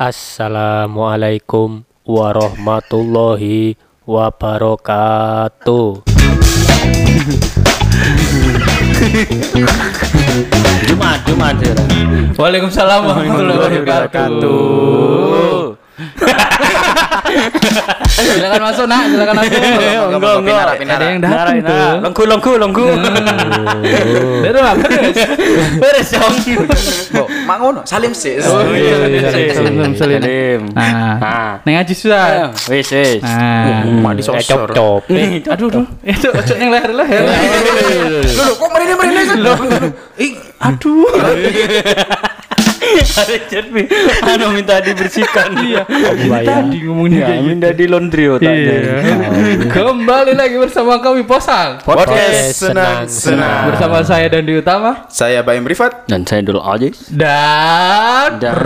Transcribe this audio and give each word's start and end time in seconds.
Assalamualaikum 0.00 1.84
warahmatullahi 2.08 3.76
wabarakatuh. 4.08 6.00
Jumat, 10.88 11.20
Jumat. 11.28 11.60
Waalaikumsalam 12.32 13.12
warahmatullahi 13.12 13.84
wabarakatuh. 13.84 15.76
silakan 18.34 18.62
masuk 18.62 18.84
nak, 18.90 19.02
silakan 19.10 19.34
masuk. 19.38 19.52
Enggak, 20.10 20.34
enggak. 20.42 20.64
Ada 20.90 21.04
yang 21.06 21.20
datang 21.22 21.56
tuh. 21.62 21.90
Lengku, 22.04 22.22
lengku, 22.26 22.52
lengku. 22.58 22.86
Beres 24.44 24.62
lah, 24.62 24.74
beres. 24.76 25.16
Beres 25.78 26.08
dong. 26.12 26.34
Kok 27.14 27.26
mangono 27.46 27.80
salim 27.86 28.12
sih. 28.12 28.36
Oh 28.42 28.62
iya, 28.74 28.96
salim, 29.30 29.48
salim, 29.54 29.74
salim. 29.96 30.20
Salim. 30.20 30.60
Nah, 30.74 31.16
Nah. 31.20 31.52
neng 31.64 31.74
aja 31.80 31.92
susah. 31.94 32.50
Wis, 32.68 32.88
wis. 32.90 33.22
Nah, 33.22 33.84
Mak 34.00 34.12
disosor. 34.18 34.68
Cop-cop. 34.70 35.02
aduh, 35.06 35.68
aduh, 35.68 35.86
itu 36.02 36.28
ojo 36.30 36.54
yang 36.56 36.70
leher 36.72 36.92
leher. 36.92 37.22
Loh, 38.38 38.54
kok 38.56 38.68
merine 38.72 38.94
merine 38.96 39.22
sih? 39.26 39.38
Ih, 40.20 40.32
Aduh. 40.60 41.08
Anu 44.22 44.46
minta 44.52 44.78
dibersihkan. 44.78 45.50
Iya. 45.60 45.82
Tadi 46.40 46.78
ngomongnya 46.82 47.18
Ya, 47.18 47.26
kayak 47.26 47.40
gitu. 47.40 47.48
minta 47.48 47.68
di 47.70 47.84
laundry 47.86 48.24
otaknya. 48.28 48.74
Iya. 48.74 48.96
Kembali 49.68 50.32
lagi 50.34 50.56
bersama 50.56 50.98
kami 50.98 51.22
Posal. 51.22 51.78
podcast 51.80 52.66
senang 52.66 53.06
senang. 53.06 53.70
Bersama 53.70 54.02
saya 54.02 54.26
dan 54.28 54.42
di 54.42 54.54
utama 54.54 55.06
Saya 55.06 55.40
Bayem 55.40 55.64
Rifat. 55.64 56.06
Dan 56.06 56.24
saya 56.24 56.42
dulu 56.42 56.60
aja. 56.60 56.88
dan 57.10 58.30
Dan 58.38 58.58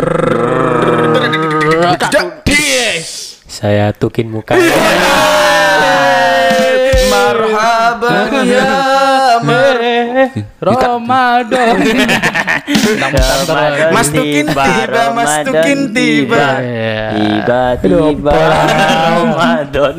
Saya 3.46 3.94
tukin 3.94 4.26
muka. 4.28 4.58
Marhaban 7.06 8.44
ya 8.44 8.66
Ramadan. 10.60 11.76
Mas 13.94 14.08
Tukin 14.08 14.48
tiba, 14.48 15.02
Mas 15.12 15.32
Tukin 15.44 15.80
tiba. 15.92 16.46
Tiba-tiba 17.12 18.32
Ramadan. 19.20 19.96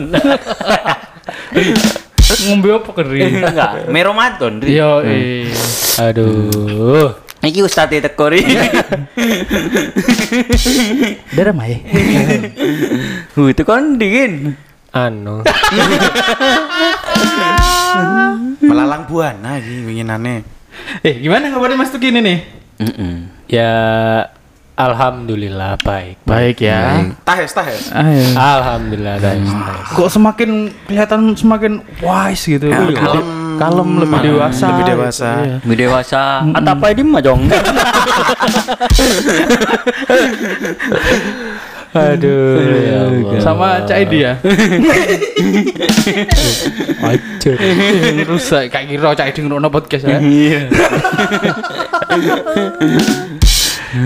Ngombe 2.45 2.73
apa 2.73 2.89
kering? 2.89 3.37
Enggak, 3.37 3.85
me 3.85 4.01
Ramadan. 4.01 4.57
Ri. 4.57 4.73
Yo, 4.73 5.05
eh. 5.05 5.45
Aduh. 6.01 7.13
Iki 7.45 7.61
Ustaz 7.61 7.93
tekori. 7.93 8.41
Darah 11.37 11.53
mai. 11.57 11.85
Hu 13.37 13.53
itu 13.53 13.61
kan 13.61 14.01
dingin. 14.01 14.57
Anu. 14.95 15.43
Melalang 18.63 19.03
buana 19.11 19.59
iki 19.59 19.83
winginane. 19.83 20.47
Eh, 21.03 21.19
gimana 21.19 21.51
kabarnya 21.51 21.75
Mas 21.75 21.91
Tukin 21.91 22.15
ini? 22.15 22.39
Heeh. 22.79 23.27
Ya 23.51 23.75
alhamdulillah 24.79 25.75
baik. 25.83 26.23
Baik 26.23 26.63
ya. 26.63 27.11
Tahes 27.27 27.51
tahes. 27.51 27.91
Ayo. 27.91 28.23
Alhamdulillah 28.33 29.19
guys. 29.19 29.43
Kok 29.91 30.07
semakin 30.07 30.71
kelihatan 30.87 31.35
semakin 31.35 31.83
wise 31.99 32.47
gitu. 32.47 32.71
Ya, 32.71 32.79
Lebih- 32.79 32.95
kalem. 32.95 33.27
kalem, 33.55 33.89
lebih 33.99 34.19
dewasa. 34.31 34.67
Lebih 34.71 34.85
dewasa. 34.95 35.29
Iya. 35.43 35.59
Lebih 35.63 35.77
dewasa. 35.77 36.21
Atau 36.55 36.71
apa 36.71 36.87
ini 36.91 37.03
mah 37.03 37.19
jong. 37.19 37.41
Aduh. 41.95 42.59
Ya 42.59 42.99
Allah. 43.07 43.39
Sama 43.39 43.67
Cak 43.87 43.97
Edi 44.03 44.27
ya. 44.27 44.33
Hancur. 46.99 47.55
Rusak 48.27 48.67
kayak 48.67 48.85
kira 48.91 49.15
Cak 49.15 49.27
Edi 49.31 49.39
ngrono 49.47 49.71
podcast 49.71 50.03
ya. 50.03 50.19
Iya. 50.19 50.59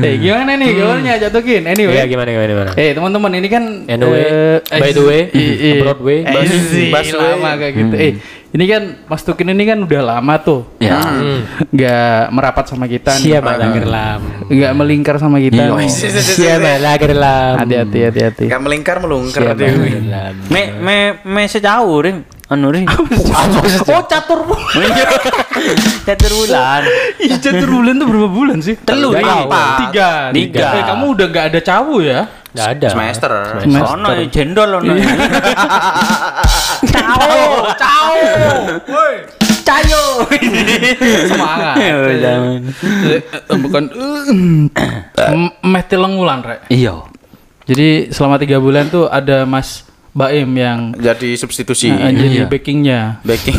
Eh 0.05 0.22
gimana 0.22 0.53
nih 0.53 0.78
kabarnya 0.78 1.17
Jatuhin? 1.17 1.66
Anyway. 1.66 1.97
Ya 1.97 2.05
gimana 2.05 2.29
gimana 2.29 2.49
gimana. 2.53 2.72
Eh 2.78 2.94
teman-teman 2.94 3.31
ini 3.33 3.47
kan 3.49 3.63
Anyway, 3.89 4.22
eh, 4.22 4.61
by 4.78 4.91
the 4.94 5.01
way, 5.01 5.22
i- 5.33 5.81
Broadway, 5.81 6.22
eh, 6.22 6.94
busway. 6.94 6.94
lama 7.17 7.57
kayak 7.57 7.73
gitu. 7.73 7.95
Eh 7.97 8.11
ini 8.49 8.65
kan 8.65 8.83
Mas 9.05 9.21
Tukin 9.21 9.45
ini 9.47 9.63
kan 9.63 9.77
udah 9.79 10.01
lama 10.01 10.33
tuh 10.37 10.65
Ya. 10.77 10.97
nggak 11.61 12.23
merapat 12.31 12.65
sama 12.65 12.85
kita 12.85 13.13
nih. 13.15 13.37
Siapa 13.37 13.51
lah 13.53 13.69
gerlam. 13.69 14.19
nggak 14.47 14.71
melingkar 14.73 15.15
sama 15.17 15.37
kita. 15.37 15.59
Iya. 15.59 15.75
nih. 15.75 15.89
Siapa 16.37 16.71
lah 16.77 16.95
gerlam. 16.95 17.53
Hati-hati 17.57 17.99
hati-hati. 18.03 18.45
Gak 18.47 18.61
melingkar 18.61 18.97
melungker 18.97 19.41
Siapa 19.43 19.53
dia. 19.53 19.69
lah 19.69 19.77
gerlam. 19.77 20.33
Me 20.47 20.61
me 20.75 20.95
me 21.23 21.43
sejauh 21.45 21.97
ring. 21.99 22.19
Anu 22.49 22.73
ring. 22.73 22.89
Oh 22.89 24.01
catur 24.09 24.41
Catur 26.09 26.31
bulan. 26.33 26.81
Ih 27.21 27.37
catur 27.37 27.69
bulan 27.69 27.93
tuh 28.01 28.07
berapa 28.09 28.29
bulan 28.29 28.57
sih? 28.57 28.73
Telu, 28.81 29.13
Tiga. 29.13 29.45
Tiga. 29.85 30.09
Tiga. 30.33 30.67
Eh 30.81 30.83
kamu 30.89 31.05
udah 31.13 31.25
nggak 31.29 31.45
ada 31.53 31.59
cawu 31.61 32.01
ya? 32.01 32.25
Nggak 32.49 32.67
ada. 32.73 32.87
Semester. 32.89 33.31
Semester. 33.61 33.93
Ono 33.93 34.09
jendol 34.33 34.69
ono. 34.81 34.93
Cawu, 36.89 37.69
cawu. 37.77 38.25
Woi. 38.89 39.16
Cayo. 39.61 40.03
Semangat. 41.29 41.75
Jangan. 42.25 42.61
Eh, 43.05 43.21
eh, 43.21 43.57
bukan 43.61 43.83
eh, 43.93 45.33
meh 45.71 45.83
telung 45.85 46.17
wulan 46.17 46.41
rek. 46.41 46.66
Iya. 46.73 47.05
Jadi 47.69 48.09
selama 48.09 48.41
tiga 48.41 48.57
bulan 48.57 48.89
tuh 48.89 49.05
ada 49.05 49.45
Mas 49.45 49.85
Baim 50.19 50.52
yang 50.52 50.91
Jadi 50.94 51.40
substitusi. 51.40 51.88
eh, 51.88 52.12
jadi 52.12 52.44
Iya. 52.44 52.46
backingnya. 52.46 53.00
Baking. 53.24 53.56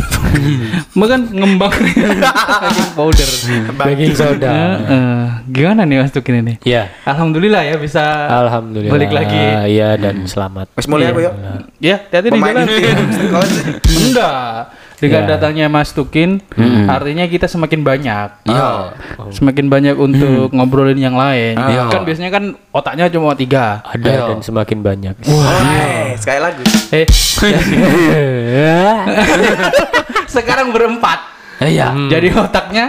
Makan 0.99 1.33
ngembang 1.33 1.73
baking 1.73 2.89
powder. 2.93 3.29
Baking 3.73 4.13
soda. 4.13 4.45
Eh, 4.47 4.75
eh, 4.87 5.21
gimana 5.49 5.81
nih 5.83 5.97
Mas 5.97 6.13
Tukin 6.13 6.37
ini? 6.37 6.61
Ya. 6.61 6.93
Alhamdulillah 7.03 7.65
ya 7.65 7.81
bisa 7.81 8.05
Alhamdulillah. 8.29 8.93
balik 8.93 9.09
lagi. 9.09 9.41
Iya 9.73 9.97
dan 9.97 10.21
selamat. 10.23 10.69
Wes 10.71 10.85
mulai 10.85 11.09
aku 11.09 11.25
yuk. 11.25 11.33
Ya, 11.81 11.97
hati-hati 11.99 12.29
di 12.29 12.37
jalan. 12.37 12.65
Enggak. 14.05 14.53
Dengan 15.01 15.25
Ya. 15.25 15.29
datangnya 15.33 15.65
Mas 15.65 15.89
Tukin, 15.91 16.45
artinya 16.85 17.25
kita 17.25 17.49
semakin 17.49 17.81
banyak. 17.81 18.45
Iya. 18.45 18.93
Semakin 19.33 19.65
banyak 19.65 19.97
untuk 19.97 20.53
ngobrolin 20.53 20.95
yang 20.95 21.17
lain. 21.17 21.57
Iya. 21.57 21.89
Kan 21.89 22.05
biasanya 22.05 22.29
kan 22.29 22.43
otaknya 22.69 23.09
cuma 23.09 23.33
tiga. 23.33 23.81
Ada 23.81 24.05
Iya. 24.05 24.23
dan 24.29 24.39
semakin 24.39 24.79
banyak. 24.79 25.15
Wah, 25.25 26.13
sekali 26.13 26.39
lagu. 26.39 26.61
Eh, 26.93 27.09
sekarang 30.29 30.69
berempat. 30.69 31.19
Iya. 31.59 31.89
Jadi 32.05 32.27
otaknya 32.31 32.85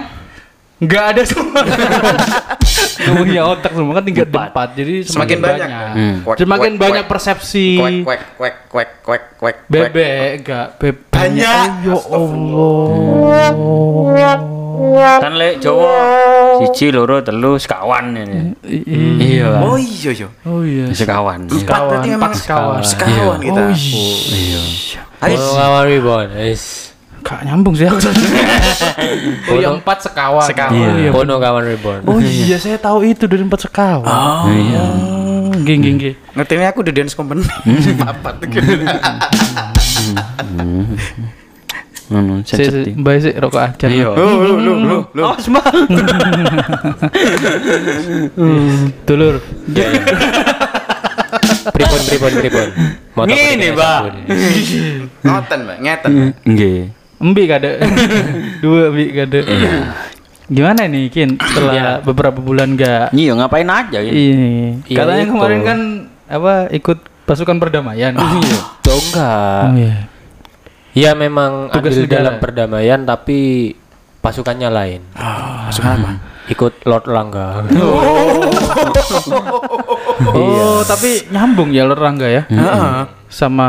nggak 0.78 1.04
ada 1.16 1.22
semua. 1.24 1.64
Ngomongnya 3.02 3.42
otak 3.46 3.72
semua 3.74 3.92
kan 3.98 4.04
tinggal 4.04 4.26
empat. 4.28 4.68
Jadi 4.78 4.94
Semakin 5.06 5.38
banyak. 5.42 5.68
Hmm. 5.68 6.16
Kwek, 6.22 6.36
Semakin 6.38 6.72
kwek, 6.76 6.82
banyak 6.82 7.04
kwek. 7.04 7.10
persepsi. 7.10 7.66
Kwek 7.78 7.94
kwek 8.04 8.22
kwek 8.38 8.54
kwek 8.68 8.90
kwek 9.02 9.22
kwek. 9.38 9.56
Bebek 9.68 10.28
enggak 10.42 10.66
bebek 10.78 11.10
Banyak. 11.12 11.68
Ya 11.86 11.96
Allah. 12.10 12.86
Kan 15.22 15.38
lek 15.38 15.62
Jawa 15.62 15.94
siji 16.58 16.90
loro 16.90 17.22
telu 17.22 17.54
sekawan 17.54 18.18
ini. 18.18 18.50
Iya. 19.22 19.62
Oh 19.62 19.78
iya 19.78 20.10
iya. 20.10 20.28
Oh 20.42 20.66
iya. 20.66 20.90
Sekawan. 20.90 21.46
Empat 21.46 21.80
berarti 21.86 22.10
Sekawan, 22.10 22.18
empat 22.18 22.32
sekawan. 22.34 22.82
Sekawan 22.82 23.38
kita. 23.38 23.62
Oh 23.70 24.14
Iya. 24.34 24.62
Ayo. 25.22 25.38
Oh, 25.38 25.54
kawan 25.54 25.82
Ribon. 25.86 26.26
Gak 27.22 27.40
nyambung 27.46 27.74
sih 27.78 27.86
aku. 27.86 27.98
oh 29.50 29.56
iya 29.56 29.70
empat 29.70 29.98
sekawan. 30.04 30.42
Sekawan. 30.46 30.74
Oh 30.74 30.98
iya. 30.98 31.10
Pono 31.14 31.38
kawan 31.38 31.62
Ribon. 31.64 32.00
Oh 32.04 32.18
iya 32.18 32.58
saya 32.58 32.76
tahu 32.76 33.06
itu 33.06 33.24
dari 33.30 33.42
empat 33.46 33.70
sekawan. 33.70 34.06
Oh. 34.06 34.50
Iya. 34.50 34.84
Geng 35.62 35.80
geng 35.86 35.96
geng. 36.02 36.16
Ngerti 36.34 36.52
aku 36.58 36.82
udah 36.82 36.92
dance 36.92 37.14
company. 37.14 37.46
Papat. 38.02 38.34
Anu 42.12 42.44
Si, 42.44 42.60
si, 42.60 42.68
setting. 42.68 43.00
mbak 43.00 43.24
sih 43.24 43.32
rokok 43.32 43.62
aja. 43.62 43.86
Iya. 43.88 44.12
Lu 44.12 44.44
lu 44.44 44.54
lu 44.60 44.72
lu 44.84 44.98
lu. 45.16 45.22
Oh, 45.24 45.32
semua. 45.40 45.64
Dulur. 49.08 49.40
Pripon 51.72 52.00
pripon 52.04 52.32
pripon. 52.36 52.68
Motor 53.16 53.28
Ngene, 53.32 53.68
Mbak. 53.76 54.00
Ngoten, 55.24 55.58
Mbak. 55.64 55.78
Ngeten. 55.80 56.12
Nggih. 56.44 57.01
Embi 57.22 57.46
kade. 57.46 57.78
Dua 58.62 58.90
embi 58.90 59.04
kade. 59.10 59.40
Gimana 60.52 60.84
nih 60.84 61.08
Kin 61.08 61.38
setelah 61.38 62.02
beberapa 62.02 62.36
bulan 62.36 62.74
gak 62.74 63.14
Iya 63.14 63.32
ngapain 63.32 63.64
aja 63.64 64.02
ini? 64.02 64.12
ini 64.12 64.52
Iya, 64.84 64.98
katanya 65.00 65.24
itu. 65.24 65.32
kemarin 65.32 65.60
kan 65.62 65.78
apa 66.28 66.52
ikut 66.68 66.98
pasukan 67.24 67.56
perdamaian. 67.56 68.12
Iya. 68.12 68.58
Tuh 68.82 68.98
enggak. 69.00 69.62
Oh, 69.64 69.78
iya. 69.78 69.94
Ya 70.92 71.10
memang 71.14 71.72
Tugas 71.72 71.94
adil 71.94 72.04
negara. 72.04 72.16
dalam 72.18 72.34
perdamaian 72.36 73.00
tapi 73.00 73.72
pasukannya 74.18 74.68
lain. 74.68 75.00
Masuk 75.14 75.82
apa? 75.82 76.10
Ikut 76.44 76.84
Lord 76.84 77.06
Langga. 77.06 77.64
Oh, 77.72 78.44
tapi 80.82 81.10
nyambung 81.30 81.70
ya 81.70 81.82
Lord 81.86 82.00
Rangga 82.00 82.28
ya 82.28 82.42
Heeh. 82.46 82.90
sama 83.26 83.68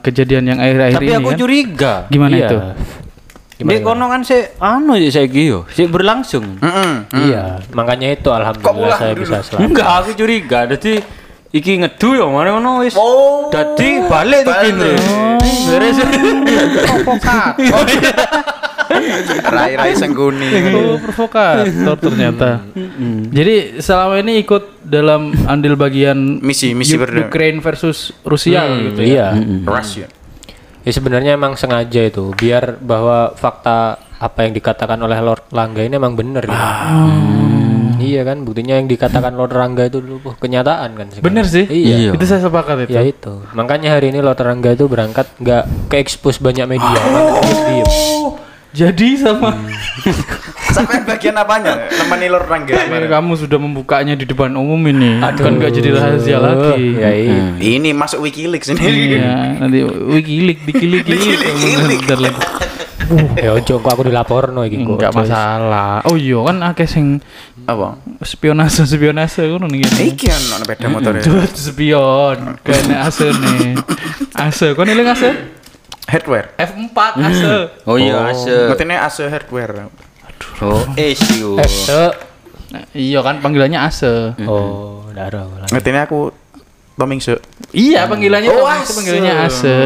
kejadian 0.00 0.54
yang 0.54 0.58
akhir-akhir 0.62 0.98
Tapi 1.00 1.06
ini 1.06 1.14
aku 1.18 1.30
ya. 1.30 1.36
curiga. 1.38 1.92
Gimana 2.08 2.34
Iya. 2.34 2.48
itu? 2.48 2.58
Di 3.64 3.76
kono 3.80 4.04
kan 4.10 4.20
si 4.26 4.36
anu 4.58 4.98
ya 4.98 5.08
saya 5.08 5.30
yo, 5.30 5.62
si 5.70 5.86
berlangsung. 5.86 6.58
Heeh. 6.58 6.92
Iya, 7.30 7.62
makanya 7.72 8.10
itu 8.12 8.28
alhamdulillah 8.28 8.98
saya 8.98 9.14
dulu? 9.14 9.22
bisa 9.24 9.36
selamat. 9.46 9.66
Enggak, 9.70 9.88
aku 10.02 10.10
curiga. 10.18 10.58
Jadi 10.74 10.92
iki 11.54 11.72
ngedu 11.78 12.08
ya 12.18 12.26
mana 12.26 12.58
ngono 12.58 12.82
wis. 12.82 12.98
Oh. 12.98 13.48
Dadi 13.54 14.02
balik 14.10 14.42
tuh 14.42 14.54
kene. 14.58 14.92
Beres. 15.70 15.96
Rai-rai 19.44 19.92
sengguni. 19.94 20.48
Oh, 20.72 20.96
provokator 20.98 21.96
ternyata. 21.98 22.62
Jadi 23.30 23.78
selama 23.78 24.20
ini 24.20 24.40
ikut 24.40 24.84
dalam 24.84 25.32
andil 25.44 25.74
bagian 25.74 26.38
Misi- 26.40 26.76
misi 26.76 26.94
berdua. 26.94 27.26
Ukraine 27.26 27.58
versus 27.58 28.12
Rusia 28.22 28.64
gitu 28.90 29.00
ya. 29.00 29.32
Iya. 29.34 29.64
Rusia. 29.64 30.06
Ya 30.84 30.92
sebenarnya 30.92 31.32
emang 31.34 31.56
sengaja 31.56 32.04
itu 32.04 32.36
biar 32.36 32.76
bahwa 32.76 33.32
fakta 33.32 33.96
apa 34.14 34.44
yang 34.44 34.52
dikatakan 34.52 35.00
oleh 35.00 35.16
Lord 35.18 35.48
Langga 35.48 35.80
ini 35.80 35.96
emang 35.96 36.12
benar 36.12 36.44
gitu. 36.44 36.64
Iya 37.94 38.20
kan, 38.20 38.44
buktinya 38.44 38.76
yang 38.76 38.84
dikatakan 38.84 39.32
Lord 39.32 39.56
Rangga 39.56 39.88
itu 39.88 40.04
dulu 40.04 40.28
wah, 40.28 40.36
kenyataan 40.36 40.92
kan. 40.92 41.08
sekarang. 41.08 41.24
Bener 41.24 41.44
sih. 41.48 41.64
Iya. 41.64 42.12
Itu 42.12 42.24
saya 42.28 42.44
sepakat 42.44 42.84
itu. 42.84 42.92
Ya 42.92 43.00
itu. 43.00 43.40
Makanya 43.56 43.96
hari 43.96 44.12
ini 44.12 44.20
Lord 44.20 44.44
Rangga 44.44 44.76
itu 44.76 44.84
berangkat 44.84 45.24
nggak 45.40 45.88
ke 45.88 45.96
expose 45.96 46.36
banyak 46.36 46.68
media, 46.68 47.00
makanya 47.00 47.54
diem. 47.64 47.88
Jadi 48.74 49.14
sama 49.14 49.54
Sampai 50.74 51.06
bagian 51.06 51.38
apanya? 51.38 51.86
Nemani 51.86 52.26
Lord 52.26 52.50
Rangga. 52.50 52.74
Ini 52.74 53.06
kamu 53.06 53.38
sudah 53.38 53.58
membukanya 53.62 54.18
di 54.18 54.26
depan 54.26 54.50
umum 54.58 54.82
ini. 54.90 55.22
Kan 55.22 55.62
nggak 55.62 55.70
jadi 55.70 55.94
rahasia 55.94 56.42
lagi. 56.42 56.98
Ya 56.98 57.14
iya. 57.14 57.54
Ini 57.78 57.94
masuk 57.94 58.26
WikiLeaks 58.26 58.74
ini. 58.74 58.82
Iya, 59.14 59.62
nanti 59.62 59.86
wikilik, 59.86 60.58
dikilik, 60.66 61.06
lagi. 61.06 62.42
Ya 63.38 63.54
ojo 63.54 63.78
kok 63.78 63.90
aku 63.94 64.10
dilaporno 64.10 64.66
iki 64.66 64.82
kok. 64.82 64.98
Enggak 64.98 65.14
masalah. 65.14 66.02
Oh 66.10 66.18
iya 66.18 66.42
kan 66.42 66.56
akeh 66.74 66.88
sing 66.90 67.22
Apa? 67.64 67.96
spionase 68.20 68.84
spionase 68.84 69.46
ngono 69.46 69.70
nih 69.70 69.86
gini. 69.86 70.00
Iki 70.12 70.26
ono 70.26 70.54
sepeda 70.60 70.86
motor. 70.90 71.12
Duh, 71.22 71.46
spion. 71.48 72.58
Kena 72.66 73.08
ase 73.08 73.30
nih. 73.30 73.78
Ase, 74.34 74.74
kau 74.74 74.82
nih 74.82 74.98
ase? 75.06 75.53
Hardware. 76.14 76.46
F4 76.54 77.10
ase. 77.18 77.54
Oh 77.90 77.98
iya, 77.98 78.30
ase. 78.30 78.70
Ngerti 78.70 78.86
Asus 78.94 79.26
hardware. 79.26 79.90
Oh, 80.62 80.86
issue. 80.94 81.58
Eh, 81.58 81.66
se- 81.66 82.14
Nah, 82.74 82.82
iya 82.90 83.22
kan 83.22 83.38
panggilannya 83.38 83.78
ase. 83.82 84.34
Oh, 84.46 85.06
darah 85.10 85.46
lagi. 85.46 85.70
Ngerti 85.74 85.90
aku 85.94 86.30
Toming 86.94 87.18
se. 87.18 87.34
Iya 87.74 88.06
panggilannya 88.06 88.54
Oh, 88.54 88.62
Ase. 88.64 88.94
panggilannya 88.94 89.34
ase. 89.42 89.78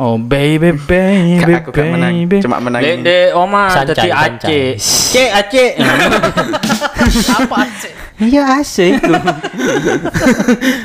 Oh 0.00 0.16
baby 0.16 0.72
baby 0.72 1.44
Kak, 1.60 1.68
aku 1.68 1.80
menang. 1.84 2.24
baby. 2.24 2.36
Cuma 2.40 2.56
menang. 2.56 2.80
Dek 2.80 2.94
ini. 2.94 3.04
dek 3.04 3.26
oma 3.36 3.68
sancai. 3.68 4.08
Aceh. 4.08 4.66
Cek 5.12 5.28
Aceh. 5.30 5.68
Apa 7.36 7.56
Aceh? 7.68 7.92
Iya 8.16 8.42
Aceh 8.56 8.96
itu. 8.96 9.12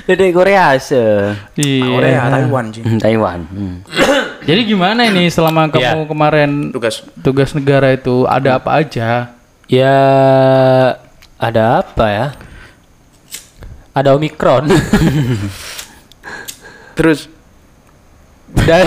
Dek 0.12 0.32
Korea 0.32 0.76
Aceh. 0.76 1.32
Iya. 1.56 1.86
Korea, 1.88 2.22
Taiwan 2.28 2.66
sih. 2.70 2.84
Hmm, 2.84 3.00
Taiwan. 3.00 3.40
Hmm. 3.48 3.76
Jadi 4.52 4.62
gimana 4.68 5.08
ini 5.08 5.32
selama 5.32 5.72
kamu 5.72 6.12
kemarin 6.12 6.50
Tugas. 6.70 7.08
tugas 7.24 7.56
negara 7.56 7.96
itu 7.96 8.28
ada 8.28 8.60
apa 8.60 8.84
aja? 8.84 9.32
Ya 9.66 9.96
ada 11.38 11.64
apa 11.80 12.06
ya? 12.06 12.28
Ada 13.92 14.16
Omikron. 14.16 14.72
Terus? 16.98 17.28
Dan 18.52 18.84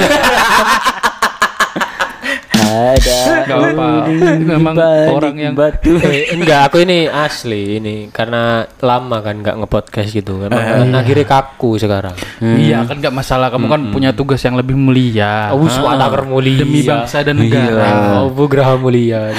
ada. 2.75 3.19
Gak 3.45 3.59
apa. 3.75 3.89
Memang 4.39 4.75
orang 5.13 5.37
yang 5.39 5.55
batu. 5.55 5.97
eh, 6.07 6.35
enggak 6.35 6.71
aku 6.71 6.83
ini 6.83 7.07
asli 7.07 7.79
ini 7.79 8.09
karena 8.11 8.67
lama 8.83 9.23
kan 9.23 9.39
nggak 9.41 9.57
ngepodcast 9.65 10.11
gitu. 10.11 10.43
Eh, 10.45 10.51
emang 10.51 10.91
kan 10.91 10.95
akhirnya 11.05 11.27
kaku 11.27 11.79
sekarang. 11.79 12.15
Iya 12.41 12.85
kan 12.89 12.97
nggak 13.01 13.15
masalah. 13.15 13.49
Kamu 13.53 13.67
kan 13.71 13.81
punya 13.93 14.11
tugas 14.13 14.43
yang 14.43 14.57
lebih 14.59 14.77
mulia. 14.77 15.51
Oh 15.55 15.69
swata 15.69 16.11
mulia. 16.25 16.65
Demi 16.65 16.83
bangsa 16.83 17.23
dan 17.23 17.39
negara. 17.39 18.21
oh 18.23 18.31
bu 18.33 18.49
graha 18.51 18.77
mulia. 18.79 19.31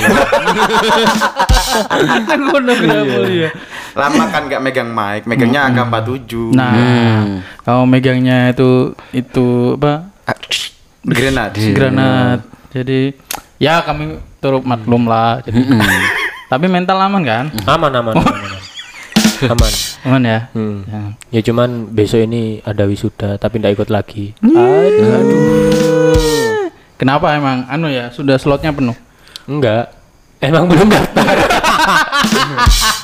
Negara 2.56 3.04
mulia. 3.04 3.50
Lama 3.96 4.24
kan 4.28 4.52
nggak 4.52 4.60
megang 4.60 4.92
mic, 4.92 5.24
megangnya 5.24 5.72
angka 5.72 5.88
47. 5.88 6.52
Nah, 6.52 6.72
kamu 7.64 7.84
megangnya 7.88 8.52
itu 8.52 8.92
itu 9.16 9.80
apa? 9.80 10.12
Ah, 10.28 10.36
Grenade. 11.08 11.56
Granat. 11.72 12.40
Jadi 12.76 13.16
ya 13.56 13.80
kami 13.80 14.20
turut 14.44 14.68
maklum 14.68 15.08
lah. 15.08 15.40
Jadi, 15.48 15.64
tapi 16.52 16.68
mental 16.68 17.00
aman 17.00 17.24
kan? 17.24 17.46
aman 17.64 17.92
aman 17.96 18.14
aman 18.20 18.36
aman, 18.36 18.36
aman. 19.56 19.72
Aman 20.06 20.22
ya. 20.28 20.40
Hmm. 20.52 20.84
Ya. 20.86 21.02
ya 21.40 21.42
cuman 21.48 21.88
besok 21.90 22.20
ini 22.28 22.60
ada 22.68 22.84
wisuda 22.84 23.40
tapi 23.40 23.64
nggak 23.64 23.80
ikut 23.80 23.90
lagi 23.90 24.36
Kenapa 26.96 27.32
emang? 27.36 27.64
Anu 27.72 27.88
ya 27.88 28.12
sudah 28.12 28.36
slotnya 28.36 28.76
penuh. 28.76 28.96
enggak 29.46 29.94
emang 30.42 30.66
belum 30.66 30.90
daftar 30.90 31.38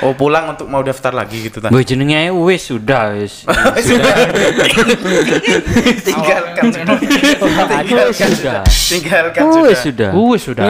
Oh 0.00 0.16
pulang 0.16 0.56
untuk 0.56 0.64
mau 0.70 0.80
daftar 0.80 1.12
lagi 1.12 1.48
gitu 1.48 1.60
tan. 1.60 1.68
Boy 1.68 1.84
jenenge 1.84 2.32
wis 2.32 2.72
sudah 2.72 3.12
wis. 3.12 3.44
tinggalkan 6.06 6.72
tinggalkan 6.72 8.32
sudah. 8.32 8.64
tinggalkan 8.88 9.42
Wis 9.60 9.84
sudah. 9.84 9.84
sudah. 9.84 10.10
Wes 10.16 10.40
sudah. 10.40 10.66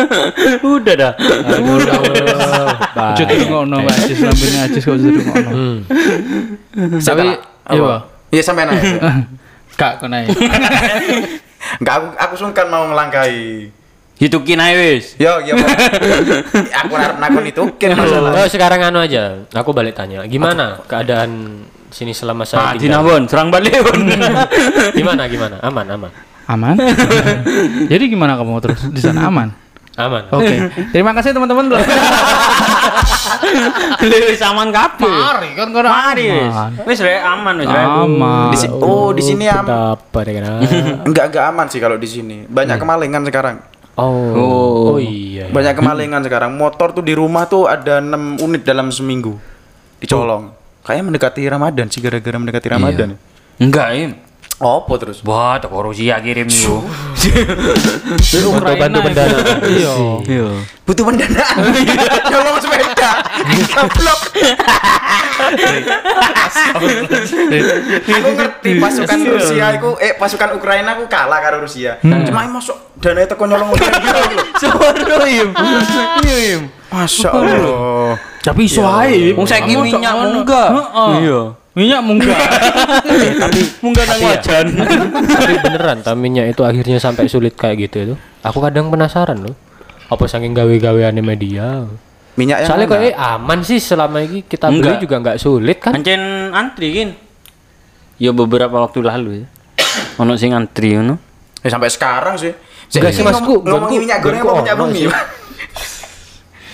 Udah 0.76 0.94
dah. 0.94 1.12
Udah. 1.60 1.98
Aja 3.16 3.24
ngono 3.48 3.80
Pak 3.84 3.94
Ajis 4.04 4.18
lambene 4.20 4.58
Ajis 4.68 4.82
kok 4.84 4.96
jadi 5.00 5.20
ngono. 5.24 5.50
Tapi 7.00 7.26
iya. 7.72 7.94
Iya 8.30 8.42
sampai 8.46 8.64
naik. 8.70 8.82
Kak 9.74 9.92
kok 10.00 10.08
naik. 10.08 10.30
Enggak 11.82 11.94
aku 11.98 12.06
aku 12.14 12.34
sungkan 12.38 12.66
mau 12.70 12.86
ngelangkai. 12.86 13.68
Hitukin 14.20 14.60
ae 14.60 14.76
wis. 14.76 15.16
Yo 15.16 15.40
yo. 15.40 15.56
aku 16.80 16.92
narap 16.92 17.16
nakon 17.16 17.40
itu 17.42 17.62
kan 17.74 17.96
masalah. 17.96 18.36
oh 18.36 18.46
sekarang 18.46 18.80
anu 18.82 19.00
aja 19.00 19.48
aku 19.48 19.72
balik 19.72 19.96
tanya 19.96 20.20
gimana 20.24 20.76
keadaan 20.84 21.64
sini 21.88 22.12
selama 22.12 22.44
saya 22.44 22.60
Ah, 22.62 22.72
tinggal 22.76 23.00
bon, 23.00 23.24
serang 23.24 23.48
balik 23.48 23.80
bon. 23.80 23.96
gimana 24.98 25.24
gimana 25.24 25.56
aman 25.60 25.86
aman 25.88 26.10
Aman? 26.46 26.74
Jadi 27.92 28.04
gimana 28.06 28.34
kamu 28.34 28.58
terus 28.60 28.82
di 28.88 28.98
sana 28.98 29.24
aman? 29.24 29.54
aman 29.96 30.22
Oke. 30.30 30.56
Terima 30.90 31.12
kasih 31.12 31.30
teman-teman. 31.30 31.70
Wis 34.00 34.42
aman 34.42 34.68
kabeh. 34.68 35.08
Mari 35.08 35.48
kan 35.54 35.68
karena 35.70 35.90
Mari 35.90 36.24
wis. 36.84 37.00
rek 37.00 37.20
aman 37.20 37.54
wis 37.56 37.68
rek. 37.68 37.86
Aman. 37.86 38.48
Di 38.50 38.58
si- 38.58 38.72
oh 38.72 39.10
di 39.12 39.22
sini 39.22 39.46
aman. 39.46 39.96
apa 39.96 40.18
deh 40.22 40.32
kan 40.34 40.44
Enggak 41.04 41.24
enggak 41.30 41.44
aman 41.46 41.66
sih 41.68 41.78
kalau 41.78 41.96
di 41.96 42.04
sini. 42.04 42.44
Banyak 42.44 42.76
kemalingan 42.76 43.22
sekarang. 43.24 43.56
Oh 44.06 44.96
oh 44.96 44.98
iya, 45.00 45.48
iya. 45.48 45.54
Banyak 45.54 45.74
kemalingan 45.76 46.22
sekarang. 46.24 46.56
Motor 46.56 46.96
tuh 46.96 47.04
di 47.04 47.12
rumah 47.12 47.44
tuh 47.50 47.68
ada 47.68 48.00
6 48.00 48.40
unit 48.40 48.62
dalam 48.64 48.88
seminggu. 48.88 49.36
Dicolong. 50.00 50.54
Kayaknya 50.80 51.04
mendekati 51.12 51.40
Ramadan 51.44 51.86
sih 51.92 52.00
gara-gara 52.00 52.36
mendekati 52.40 52.68
Ramadan. 52.72 53.08
Enggak, 53.60 53.88
Im. 53.92 54.12
Apa 54.60 54.92
terus? 55.00 55.24
Wah, 55.24 55.56
toko 55.56 55.88
Rusia 55.88 56.20
kirim 56.20 56.44
yo. 56.44 56.84
untuk 58.52 58.76
bantu 58.76 58.98
pendanaan 59.08 59.56
Iya. 59.64 59.94
Iya. 60.28 60.48
Butuh 60.84 61.04
pendanaan. 61.08 61.56
Nyolong 62.28 62.56
sepeda. 62.60 63.10
Goblok. 63.72 64.20
aku 68.04 68.30
ngerti 68.36 68.70
pasukan 68.76 69.18
Rusia 69.32 69.66
itu 69.80 69.90
eh 69.96 70.12
pasukan 70.20 70.50
Ukraina 70.60 70.92
aku 70.92 71.08
kalah 71.08 71.40
karo 71.40 71.64
Rusia. 71.64 71.96
Cuma 72.04 72.44
masuk 72.44 72.76
dana 73.00 73.24
teko 73.24 73.48
nyolong 73.48 73.72
sepeda. 73.72 74.12
Sono 74.60 75.24
Im. 75.24 75.48
Iya, 76.20 76.36
Im. 76.60 76.62
Masya 76.92 77.28
Allah. 77.32 78.20
Tapi 78.44 78.68
iso 78.68 78.84
ae. 78.84 79.32
Wong 79.32 79.48
saiki 79.48 79.72
minyak. 79.72 80.44
Heeh. 80.44 81.12
Iya. 81.24 81.59
Minyak 81.80 82.00
munggah. 82.04 82.36
tapi 83.42 83.60
Munggah 83.80 84.04
nang 84.04 84.12
Tapi 84.12 84.20
ya, 84.20 84.30
wajan. 84.36 84.66
tapi 85.40 85.54
beneran 85.64 85.98
taminya 86.04 86.44
itu 86.44 86.60
akhirnya 86.60 87.00
sampai 87.00 87.24
sulit 87.24 87.56
kayak 87.56 87.88
gitu 87.88 87.96
itu 88.02 88.14
aku 88.40 88.60
kadang 88.60 88.92
penasaran 88.92 89.40
loh 89.40 89.56
apa 90.06 90.28
saking 90.28 90.52
gawe-gawean 90.52 91.16
media 91.20 91.88
Minyak 92.36 92.62
yang 92.62 92.68
soalnya 92.68 93.10
eh, 93.10 93.14
aman 93.16 93.60
sih 93.60 93.80
selama 93.80 94.20
ini 94.20 94.44
kita 94.44 94.68
beli 94.68 94.80
Enggak. 94.86 95.00
juga 95.00 95.16
nggak 95.18 95.38
sulit 95.38 95.76
kan 95.80 95.92
Ancen 95.92 96.52
antri 96.52 96.88
kan. 96.94 97.10
Ya 98.16 98.30
beberapa 98.30 98.76
waktu 98.78 99.00
lalu 99.00 99.30
ya. 99.40 99.46
Ono 100.16 100.36
sing 100.36 100.52
antri 100.52 100.94
ngono. 100.94 101.16
Ya 101.60 101.68
sampai 101.68 101.88
sekarang 101.88 102.36
sih. 102.36 102.52
Enggak 102.90 103.12
sih, 103.12 103.22
Masku. 103.22 103.60
ngomong- 103.60 103.64
Ngomongin 103.66 103.98
minyak 104.00 104.18
goreng 104.20 104.40
apa 104.40 104.52
minyak 104.60 104.76
bumi? 104.76 105.00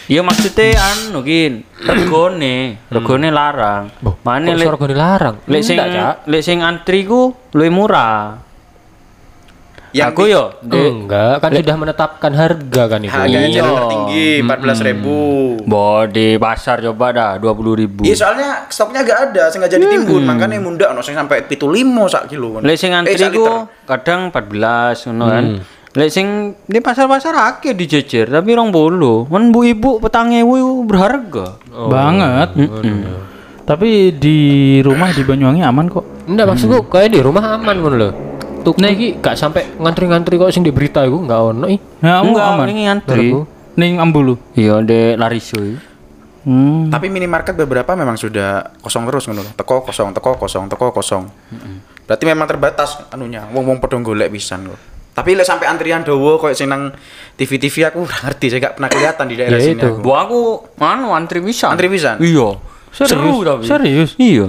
Iya 0.06 0.22
maksudnya 0.22 0.78
anu 0.78 1.18
gin, 1.20 1.66
regone, 1.76 2.78
regone 2.86 3.28
larang. 3.28 3.90
Mana 4.22 4.54
lek 4.54 4.62
sorgo 4.64 4.86
dilarang? 4.86 5.42
lek 5.44 5.62
sing 5.62 5.78
lek 6.24 6.42
sing 6.42 6.62
antri 6.62 7.02
ku 7.02 7.34
luwih 7.50 7.68
murah. 7.68 8.38
Yang 9.90 10.12
Aku 10.12 10.22
yo 10.28 10.44
Enggak, 10.60 11.40
kan 11.40 11.50
sudah 11.50 11.74
menetapkan 11.74 12.28
harga 12.30 12.82
kan 12.84 13.00
itu. 13.00 13.08
harganya 13.08 13.48
Iya. 13.48 13.56
jalur 13.56 13.76
tertinggi 13.80 14.28
empat 14.44 14.58
belas 14.60 14.78
ribu. 14.78 15.20
Bo 15.64 16.04
di 16.04 16.36
pasar 16.36 16.84
coba 16.84 17.06
dah 17.10 17.30
20.000. 17.40 18.04
Iya 18.04 18.14
soalnya 18.14 18.48
stoknya 18.68 19.00
gak 19.00 19.20
ada, 19.26 19.48
sengaja 19.48 19.74
ditimbun, 19.74 20.22
makanya 20.22 20.60
munda 20.60 20.92
ono 20.92 21.00
sing 21.00 21.16
sampai 21.16 21.48
pitu 21.48 21.66
limo 21.66 22.06
sak 22.06 22.28
kilo. 22.28 22.60
Lek 22.60 22.76
sing 22.76 22.92
Eh, 22.92 22.98
antri 23.00 23.16
liter. 23.16 23.72
kadang 23.88 24.28
14 24.28 25.08
ngono 25.08 25.24
kan. 25.26 25.44
Lek 25.96 26.12
sing 26.12 26.52
di 26.68 26.78
pasar-pasar 26.84 27.32
akeh 27.56 27.72
dijejer 27.72 28.28
tapi 28.28 28.52
rong 28.52 28.68
bolu. 28.68 29.24
Men 29.32 29.48
bu 29.48 29.64
ibu 29.64 29.96
petang 29.96 30.28
ewu 30.28 30.84
berharga. 30.84 31.56
Banget. 31.72 32.52
Tapi 33.64 34.12
di 34.14 34.38
rumah 34.84 35.08
di 35.10 35.24
Banyuwangi 35.24 35.64
aman 35.64 35.88
kok. 35.88 36.04
Enggak 36.28 36.52
maksudku 36.52 36.92
kayak 36.92 37.16
di 37.16 37.20
rumah 37.24 37.56
aman 37.56 37.76
ngono 37.80 37.96
lho. 37.96 38.10
Tuh 38.60 38.74
iki 38.76 39.22
gak 39.22 39.38
sampai 39.40 39.78
ngantri-ngantri 39.78 40.36
kok 40.36 40.52
sing 40.52 40.60
di 40.60 40.74
berita 40.74 41.00
iku 41.06 41.24
enggak 41.24 41.40
ono 41.40 41.66
ih. 41.70 41.80
Nah, 42.04 42.20
kamu 42.20 42.30
Enggak, 42.34 42.46
aman. 42.52 42.66
ini 42.68 42.82
antri. 42.86 43.28
Menurutku. 43.32 43.40
Ning 43.76 43.92
Ambulu. 44.00 44.34
Iya, 44.56 44.80
de 44.84 45.14
Lariso. 45.16 45.56
iki. 45.60 45.76
Hmm. 46.46 46.92
Tapi 46.92 47.10
minimarket 47.10 47.58
beberapa 47.58 47.92
memang 47.98 48.14
sudah 48.14 48.76
kosong 48.84 49.08
terus 49.08 49.26
ngono 49.26 49.42
lho. 49.42 49.52
Teko 49.56 49.82
kosong, 49.82 50.12
teko 50.12 50.36
kosong, 50.36 50.64
teko 50.68 50.92
kosong. 50.92 51.24
Berarti 52.06 52.24
memang 52.28 52.46
terbatas 52.46 53.00
anunya. 53.10 53.48
Wong-wong 53.50 53.80
padha 53.80 53.98
golek 53.98 54.30
pisan 54.30 54.70
kok. 54.70 54.95
Tapi 55.16 55.32
lek 55.32 55.42
sampai 55.42 55.64
antrian 55.64 56.04
dawa 56.04 56.36
koyo 56.36 56.52
sing 56.52 56.68
nang 56.68 56.92
TV-TV 57.32 57.88
aku 57.88 58.04
ora 58.04 58.16
ngerti, 58.22 58.46
saya 58.46 58.60
gak 58.62 58.74
pernah 58.76 58.90
kelihatan 58.92 59.24
di 59.24 59.34
daerah 59.34 59.56
Ya 59.56 59.64
sini. 59.64 59.80
itu. 59.80 59.88
aku. 59.88 59.98
Bu 59.98 60.10
aku 60.12 60.40
anu 60.78 61.08
antri 61.10 61.40
pisan. 61.40 61.72
Antri 61.72 61.88
pisan? 61.88 62.20
Iya. 62.20 62.60
Serius? 62.92 63.10
Seru 63.10 63.34
tapi. 63.40 63.62
Serius? 63.64 64.10
Iya. 64.16 64.48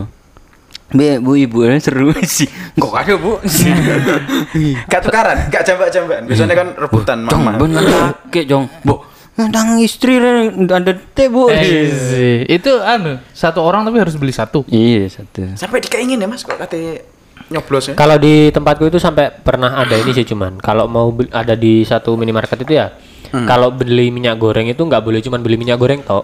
Be, 0.88 1.20
bu 1.20 1.36
ibu 1.36 1.64
ini 1.64 1.80
seru 1.84 2.12
sih. 2.22 2.48
Kok 2.76 2.92
ada 2.92 3.16
bu? 3.16 3.40
Gak 4.92 5.02
tukaran, 5.02 5.48
gak 5.48 5.64
jambak-jambakan. 5.64 6.24
Biasanya 6.26 6.56
kan 6.56 6.68
rebutan 6.76 7.18
Jong, 7.24 7.42
mama. 7.42 7.58
bener 7.58 7.84
kakek 7.84 8.46
jong. 8.46 8.66
Bu, 8.82 9.04
nang 9.38 9.78
istri 9.78 10.16
ada 10.20 10.92
teh 11.14 11.28
bu. 11.28 11.48
Itu 12.46 12.72
anu 12.82 13.20
satu 13.32 13.60
orang 13.62 13.84
tapi 13.84 14.00
harus 14.00 14.16
beli 14.16 14.32
satu. 14.32 14.64
Iya 14.66 15.08
satu. 15.10 15.48
Sampai 15.56 15.80
dikeingin 15.80 16.18
ya 16.18 16.28
Mas 16.28 16.44
kok 16.44 16.56
katanya 16.56 17.04
nyoblos 17.50 17.88
ya. 17.88 17.94
Kalau 17.94 18.16
di 18.16 18.50
tempatku 18.50 18.86
itu 18.86 18.98
sampai 18.98 19.32
pernah 19.32 19.76
ada 19.76 19.94
ini 19.94 20.12
sih 20.12 20.24
cuman 20.24 20.58
kalau 20.58 20.86
mau 20.86 21.08
ada 21.30 21.54
di 21.54 21.82
satu 21.82 22.14
minimarket 22.14 22.60
itu 22.60 22.76
ya 22.76 22.92
kalau 23.44 23.70
beli 23.70 24.08
minyak 24.08 24.36
goreng 24.36 24.66
itu 24.66 24.80
nggak 24.80 25.00
boleh 25.00 25.20
cuman 25.20 25.40
beli 25.40 25.56
minyak 25.56 25.76
goreng 25.76 26.00
tok 26.02 26.24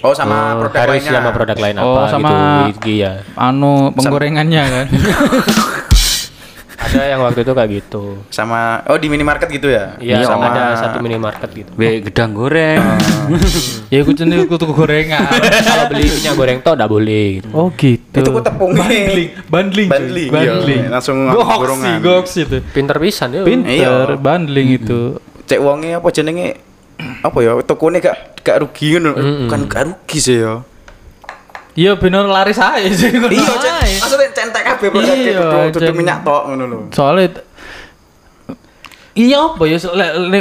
Oh 0.00 0.12
sama 0.12 0.56
Oh, 0.56 0.64
produk 0.64 0.80
harus 0.80 0.92
lainnya. 0.98 1.12
sama 1.14 1.30
produk 1.30 1.58
lain 1.58 1.76
Oh, 1.76 1.84
apa 1.84 2.02
sama- 2.08 2.32
gitu 2.66 2.88
iya 2.90 3.20
Anu 3.34 3.92
penggorengannya 3.92 4.62
kan. 4.64 4.86
ada 6.90 7.06
yang 7.06 7.20
waktu 7.22 7.46
itu 7.46 7.52
kayak 7.54 7.70
gitu 7.70 8.04
Sama 8.34 8.82
oh 8.90 8.98
di 8.98 9.06
minimarket 9.06 9.46
gitu 9.46 9.70
ya. 9.70 9.94
Iya, 10.02 10.26
sama 10.26 10.50
ada 10.50 10.74
satu 10.74 10.98
minimarket 10.98 11.50
gitu. 11.54 11.70
Be, 11.78 12.02
gedang 12.02 12.34
goreng. 12.34 12.82
ya 13.92 13.98
aku 14.02 14.10
cenderung 14.12 14.50
kutu 14.50 14.66
gorengan. 14.70 15.22
Kalau 15.62 15.86
beli 15.86 16.10
minyak 16.10 16.34
goreng 16.34 16.58
tok 16.60 16.74
enggak 16.74 16.90
boleh 16.90 17.26
gitu. 17.38 17.48
Oh 17.54 17.68
gitu. 17.78 18.18
Itu 18.18 18.30
ku 18.34 18.40
tepung 18.42 18.74
bundling, 18.74 19.30
bundling, 19.46 19.88
cuy. 19.88 19.94
Bundling, 19.94 20.30
bundling. 20.34 20.82
iya. 20.82 20.90
Langsung 20.90 21.16
goks 21.30 21.58
gorongan. 21.62 21.86
sih, 21.86 21.94
goks 22.02 22.32
itu. 22.42 22.56
Pinter 22.74 22.96
pisan 22.98 23.28
ya. 23.30 23.42
Pinter, 23.46 23.70
Iya. 23.70 24.18
bundling 24.18 24.68
itu. 24.74 25.00
Cek 25.46 25.60
wonge 25.62 25.94
apa 25.94 26.08
jenenge 26.10 26.58
apa 27.26 27.38
ya 27.40 27.52
tokone 27.62 28.02
gak 28.02 28.42
gak 28.42 28.66
rugi 28.66 28.98
ngono. 28.98 29.10
Bukan 29.46 29.60
gak 29.70 29.82
rugi 29.86 30.18
sih 30.18 30.38
ya. 30.42 30.66
Iya 31.78 31.94
bener 31.94 32.26
laris 32.26 32.58
aja 32.58 32.82
sih. 32.90 33.14
Iya, 33.14 33.54
kabeh 34.80 34.88
produk 34.90 35.80
Iya, 35.82 35.92
minyak 35.92 36.18
tok 36.22 36.42
ngono 36.46 36.64
lho. 36.64 36.78
Soalnya 36.90 37.28
t- 37.30 37.44
Iya 39.10 39.52
apa 39.52 39.66
ya 39.66 39.76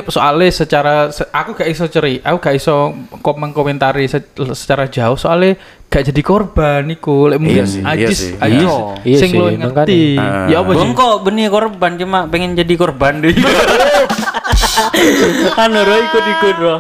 soalnya 0.06 0.50
secara 0.50 1.10
se- 1.10 1.26
aku 1.28 1.52
gak 1.54 1.68
iso 1.68 1.84
ceri, 1.86 2.22
aku 2.22 2.38
gak 2.40 2.56
iso 2.56 2.94
komen 3.20 3.50
komentari 3.50 4.06
se- 4.06 4.24
secara 4.54 4.86
jauh 4.86 5.18
soalnya 5.18 5.58
gak 5.86 6.06
jadi 6.06 6.22
korban 6.22 6.86
iku. 6.88 7.28
Lek 7.28 7.42
mungkin 7.42 7.66
Iya 7.66 7.68
sih, 7.68 7.82
iya 7.82 7.90
Ajis, 7.90 8.20
Iya. 8.38 8.78
Iya 9.04 9.18
sing 9.18 9.32
makanya. 9.34 9.68
ngerti. 9.74 10.02
Ah. 10.16 10.46
Ya 10.48 10.58
apa 10.60 10.72
sih? 10.72 10.88
Kok 10.88 11.16
benih 11.20 11.48
korban 11.50 11.92
cuma 11.98 12.20
pengen 12.26 12.54
jadi 12.54 12.74
korban 12.74 13.20
deh. 13.20 13.34
anu 15.64 15.80
ro 15.84 15.96
ikut 16.00 16.26
ikut 16.38 16.56
ro. 16.60 16.76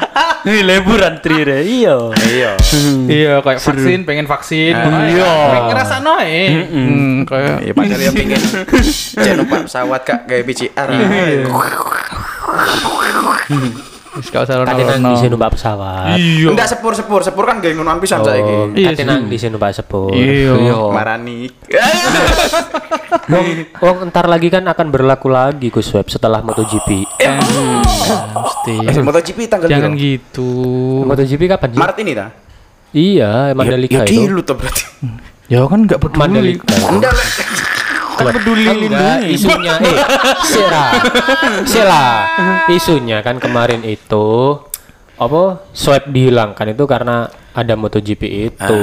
Ini 0.47 0.59
lebur 0.63 0.99
antri 1.03 1.43
re. 1.43 1.65
Iya. 1.65 1.95
Iya. 2.15 2.51
Iya 3.05 3.33
kayak 3.43 3.59
vaksin, 3.59 3.99
pengen 4.07 4.25
vaksin. 4.25 4.73
Iya. 4.73 5.31
Pengen 5.51 5.65
ngerasa 5.73 5.95
noe. 6.01 6.39
Hmm, 6.69 7.15
kayak 7.27 7.57
Ya 7.65 7.73
padahal 7.75 8.01
yang 8.01 8.15
pengen 8.15 8.41
cek 9.19 9.33
numpak 9.35 9.67
pesawat 9.67 10.01
kak 10.07 10.19
kayak 10.25 10.43
PCR. 10.47 10.87
wis 14.17 14.27
gak 14.33 14.49
usah 14.49 14.65
Kate 14.65 14.83
nang 14.97 15.13
di 15.13 15.15
sini 15.21 15.29
numpak 15.29 15.53
pesawat. 15.53 16.17
Iya. 16.17 16.49
Enggak 16.49 16.67
sepur 16.71 16.97
sepur 16.97 17.21
sepur 17.21 17.45
kan 17.45 17.61
gak 17.61 17.77
ngonoan 17.77 18.01
pisan 18.01 18.21
Oh, 18.21 18.25
saiki. 18.25 18.53
Iya 18.79 18.89
kate 18.93 19.03
nang 19.05 19.29
di 19.29 19.37
sini 19.37 19.53
numpak 19.53 19.77
sepur. 19.77 20.09
Iya. 20.09 20.57
Marani. 20.89 21.45
Wong, 23.29 23.47
wong 23.77 23.97
entar 24.09 24.25
lagi 24.25 24.49
kan 24.49 24.65
akan 24.65 24.87
berlaku 24.89 25.29
lagi 25.29 25.69
Gus 25.69 25.93
Web 25.93 26.09
setelah 26.09 26.41
MotoGP. 26.41 27.05
Mesti. 28.33 28.75
Eh, 28.89 29.03
MotoGP 29.05 29.39
tanggal 29.45 29.69
Jangan 29.69 29.93
gitu. 29.93 30.49
MotoGP 31.05 31.41
kapan 31.45 31.69
sih? 31.73 31.79
Maret 31.79 31.97
ini 32.01 32.11
ta? 32.17 32.27
Iya, 32.89 33.53
Mandalika 33.53 34.01
ya, 34.01 34.05
itu. 34.09 34.25
dilu 34.25 34.41
tuh 34.41 34.57
berarti. 34.57 34.83
Ya 35.45 35.61
kan 35.69 35.85
gak 35.85 36.01
peduli. 36.01 36.17
Mandalika. 36.17 36.65
Enggak 36.89 37.13
lah. 37.13 37.27
Kan 38.19 38.35
peduli 38.35 38.65
isunya 39.31 39.79
eh 39.79 39.95
Sera. 40.43 40.85
Sela. 41.63 42.07
Isunya 42.67 43.23
kan 43.23 43.39
kemarin 43.39 43.81
itu 43.87 44.59
apa 45.19 45.67
swipe 45.75 46.07
dihilangkan 46.11 46.71
itu 46.71 46.83
karena 46.87 47.27
ada 47.49 47.73
MotoGP 47.73 48.21
itu 48.47 48.79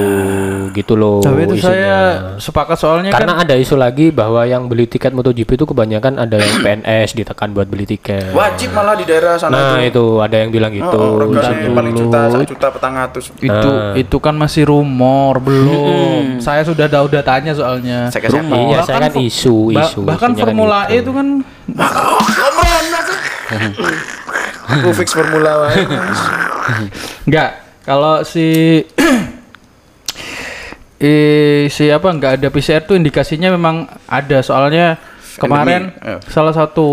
gitu 0.73 0.95
loh 0.95 1.23
Tapi 1.23 1.47
itu 1.47 1.57
isunya. 1.57 1.71
saya 1.71 1.99
sepakat 2.37 2.77
soalnya 2.77 3.11
karena 3.11 3.33
kan 3.33 3.47
ada 3.47 3.55
isu 3.55 3.75
lagi 3.75 4.11
bahwa 4.11 4.43
yang 4.43 4.67
beli 4.67 4.85
tiket 4.85 5.11
MotoGP 5.11 5.55
itu 5.55 5.65
kebanyakan 5.65 6.19
ada 6.19 6.37
yang 6.37 6.61
PNS 6.61 7.15
ditekan 7.15 7.51
buat 7.51 7.67
beli 7.67 7.87
tiket. 7.87 8.31
Wajib 8.31 8.73
malah 8.73 8.95
di 8.95 9.05
daerah 9.05 9.39
sana 9.39 9.55
Nah 9.55 9.79
itu. 9.81 9.95
itu 9.95 10.05
ada 10.19 10.37
yang 10.37 10.51
bilang 10.51 10.73
gitu. 10.75 10.99
Oh, 10.99 11.17
oh, 11.17 11.73
paling 11.73 11.95
juta, 11.95 12.21
juta 12.43 12.69
petang 12.71 12.95
atus. 12.97 13.31
itu 13.39 13.53
Nah. 13.53 13.95
itu 13.95 14.17
kan 14.19 14.35
masih 14.35 14.67
rumor 14.67 15.39
belum. 15.39 16.39
Saya 16.39 16.63
sudah 16.63 16.87
tahu 16.87 17.07
datanya 17.09 17.55
soalnya. 17.55 18.11
Saya 18.11 18.27
kasih 18.27 18.43
Iya, 18.47 18.79
saya 18.83 18.99
kan 18.99 19.13
isu, 19.15 19.71
isu. 19.73 20.01
bahkan 20.03 20.33
isunya 20.33 20.43
kan 20.43 20.49
Formula 20.49 20.79
gitu. 20.87 20.93
E 20.93 21.01
itu 21.01 21.11
kan 21.13 21.27
Aku 24.67 24.91
fix 24.93 25.15
formula 25.15 25.71
enggak 27.23 27.66
kalau 27.87 28.27
si 28.27 28.83
eh 30.99 31.71
si 31.71 31.87
apa 31.93 32.09
enggak 32.11 32.41
ada 32.41 32.49
PCR 32.51 32.83
tuh 32.83 32.99
indikasinya 32.99 33.53
memang 33.53 33.87
ada 34.11 34.43
soalnya 34.43 34.99
kemarin 35.39 35.95
Endemi, 35.95 36.17
eh. 36.17 36.19
salah 36.33 36.53
satu 36.53 36.89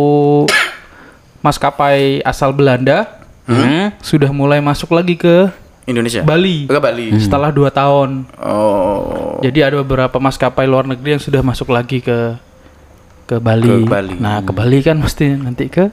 maskapai 1.41 2.21
asal 2.23 2.53
Belanda 2.53 3.19
Hmm? 3.43 3.91
sudah 3.99 4.31
mulai 4.31 4.63
masuk 4.63 4.95
lagi 4.95 5.19
ke 5.19 5.51
Indonesia. 5.83 6.23
Bali 6.23 6.63
Ke 6.63 6.79
Bali. 6.79 7.11
setelah 7.19 7.51
dua 7.51 7.67
tahun. 7.67 8.23
Oh. 8.39 9.35
Jadi 9.43 9.59
ada 9.59 9.83
beberapa 9.83 10.15
maskapai 10.15 10.63
luar 10.63 10.87
negeri 10.87 11.19
yang 11.19 11.23
sudah 11.23 11.43
masuk 11.43 11.75
lagi 11.75 11.99
ke 11.99 12.39
ke 13.27 13.35
Bali. 13.43 13.67
Ke 13.67 13.83
Bali. 13.83 14.15
Nah, 14.15 14.39
ke 14.39 14.55
Bali 14.55 14.79
kan 14.79 14.95
mesti 14.95 15.35
nanti 15.35 15.67
ke 15.67 15.91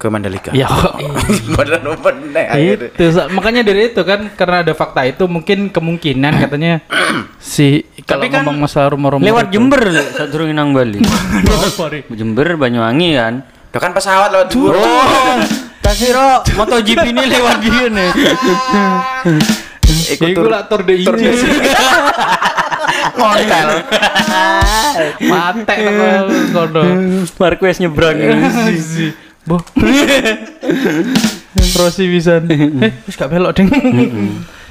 Ke 0.00 0.08
Mandalika. 0.08 0.48
ya 0.56 0.64
akhirnya. 2.48 2.88
itu 2.88 3.04
makanya 3.36 3.60
dari 3.60 3.92
itu 3.92 4.00
kan 4.00 4.32
karena 4.32 4.64
ada 4.64 4.72
fakta 4.72 5.04
itu 5.04 5.28
mungkin 5.28 5.68
kemungkinan 5.68 6.40
katanya 6.40 6.80
si 7.36 7.84
kalau 8.08 8.24
kan 8.24 8.40
ngomong 8.48 8.64
masalah 8.64 8.96
rumor-rumor 8.96 9.28
Lewat 9.28 9.52
itu. 9.52 9.60
Jember 9.60 9.80
saat 9.92 10.32
turun 10.32 10.56
nang 10.56 10.72
Bali. 10.72 11.04
Jember 12.18 12.56
Banyuwangi 12.56 13.10
kan. 13.12 13.34
Udah 13.44 13.80
kan 13.84 13.92
pesawat 13.92 14.32
lewat 14.32 14.48
dulu. 14.48 14.80
Tasiro 15.84 16.44
MotoGP 16.56 17.04
ini 17.12 17.24
lewat 17.28 17.56
dia 17.60 17.84
nih. 17.92 18.10
Ikut 20.16 20.28
Iku 20.32 20.42
tur. 20.42 20.48
Tour 20.64 20.80
de 20.88 20.94
Inggris. 20.96 21.40
Ngontel. 23.20 23.68
Mate 25.28 25.74
nang 25.84 26.26
kono. 26.56 26.82
Marquez 27.36 27.76
nyebrang. 27.84 28.16
Boh. 29.48 29.60
Rossi 31.80 32.04
pisan. 32.08 32.44
Eh, 32.84 32.92
wis 33.06 33.16
gak 33.16 33.30
belok, 33.32 33.56
Ding. 33.56 33.68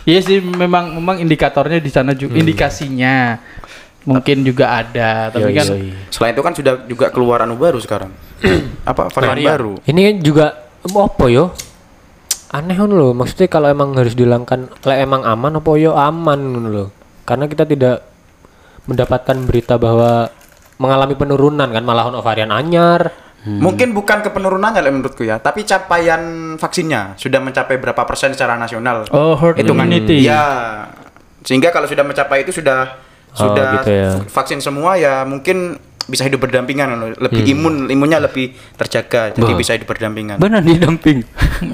Iya 0.06 0.20
sih 0.26 0.38
memang 0.42 0.98
memang 0.98 1.22
indikatornya 1.22 1.82
di 1.82 1.92
sana 1.92 2.18
juga 2.18 2.38
indikasinya. 2.38 3.38
Mungkin 4.08 4.48
juga 4.48 4.80
ada, 4.80 5.30
tapi 5.30 5.52
Yoi, 5.52 5.58
kan 5.60 5.66
yoi. 5.76 5.92
Selain 6.10 6.34
itu 6.34 6.42
kan 6.42 6.54
sudah 6.56 6.74
juga 6.88 7.12
keluar 7.12 7.44
anu 7.44 7.60
baru 7.60 7.78
sekarang. 7.84 8.10
Apa 8.90 9.12
varian 9.12 9.38
Varian. 9.38 9.50
baru? 9.54 9.74
Ini 9.86 10.24
juga 10.24 10.66
apa 10.80 11.26
yo? 11.28 11.52
aneh 12.50 12.74
kan 12.74 12.90
loh 12.90 13.14
maksudnya 13.14 13.46
kalau 13.46 13.70
emang 13.70 13.94
harus 13.94 14.18
dihilangkan 14.18 14.74
le 14.74 14.94
emang 14.98 15.22
aman 15.22 15.62
apa 15.62 15.70
yo 15.78 15.94
aman 15.94 16.40
ngono 16.50 16.70
loh 16.74 16.90
karena 17.22 17.46
kita 17.46 17.62
tidak 17.62 18.02
mendapatkan 18.90 19.38
berita 19.46 19.78
bahwa 19.78 20.34
mengalami 20.82 21.14
penurunan 21.14 21.70
kan 21.70 21.86
malah 21.86 22.10
ono 22.10 22.26
varian 22.26 22.50
anyar 22.50 23.29
Mungkin 23.40 23.96
bukan 23.96 24.20
ke 24.20 24.30
penurunannya 24.30 24.84
lah 24.84 24.92
menurutku 24.92 25.24
ya, 25.24 25.40
tapi 25.40 25.64
capaian 25.64 26.20
vaksinnya 26.60 27.16
sudah 27.16 27.40
mencapai 27.40 27.80
berapa 27.80 28.04
persen 28.04 28.36
secara 28.36 28.60
nasional. 28.60 29.08
Oh, 29.10 29.40
herd 29.40 29.64
immunity. 29.64 30.28
Ya. 30.28 30.44
Sehingga 31.40 31.72
kalau 31.72 31.88
sudah 31.88 32.04
mencapai 32.04 32.44
itu 32.44 32.52
sudah 32.52 33.00
Oh, 33.30 33.46
sudah 33.46 33.78
gitu 33.78 33.92
ya. 33.94 34.12
vaksin 34.26 34.58
semua 34.58 34.98
ya 34.98 35.22
mungkin 35.22 35.78
bisa 36.10 36.26
hidup 36.26 36.42
berdampingan 36.42 36.90
lebih 37.22 37.46
imun 37.46 37.86
imunnya 37.86 38.18
lebih 38.18 38.58
terjaga 38.74 39.30
jadi 39.38 39.54
bisa 39.54 39.78
hidup 39.78 39.86
berdampingan 39.86 40.42
Benar 40.42 40.66
didamping. 40.66 41.22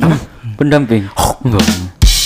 Pendamping. 0.59 1.07
Enggak. 1.47 1.63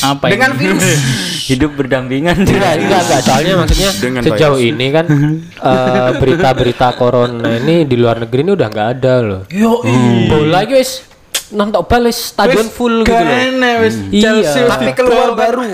Apa 0.01 0.25
dengan 0.27 0.51
ini? 0.53 0.59
virus 0.59 0.85
Hidup 1.49 1.71
berdampingan. 1.75 2.35
Enggak, 2.39 2.73
enggak, 2.77 3.01
enggak. 3.03 3.19
Soalnya 3.27 3.53
maksudnya 3.57 3.89
Dengan 3.97 4.21
sejauh 4.21 4.55
virus. 4.55 4.69
ini 4.69 4.85
kan 4.89 5.05
eh, 5.41 6.09
berita-berita 6.15 6.87
corona 6.93 7.57
ini 7.57 7.83
di 7.83 7.95
luar 7.95 8.21
negeri 8.21 8.39
ini 8.43 8.51
udah 8.53 8.67
nggak 8.69 8.87
ada 8.95 9.13
loh. 9.19 9.41
Yo, 9.49 9.81
Bola 10.27 10.61
guys 10.63 11.03
nonton 11.49 11.81
bales 11.83 12.13
stadion 12.29 12.69
full 12.69 13.01
gitu 13.01 13.11
loh. 13.11 13.25
Kene 13.25 13.71
wis 13.81 13.95
Iya. 14.07 14.21
Chelsea 14.37 14.61
wis 14.61 14.69
tapi 14.69 14.93
keluar 14.93 15.33
baru 15.33 15.65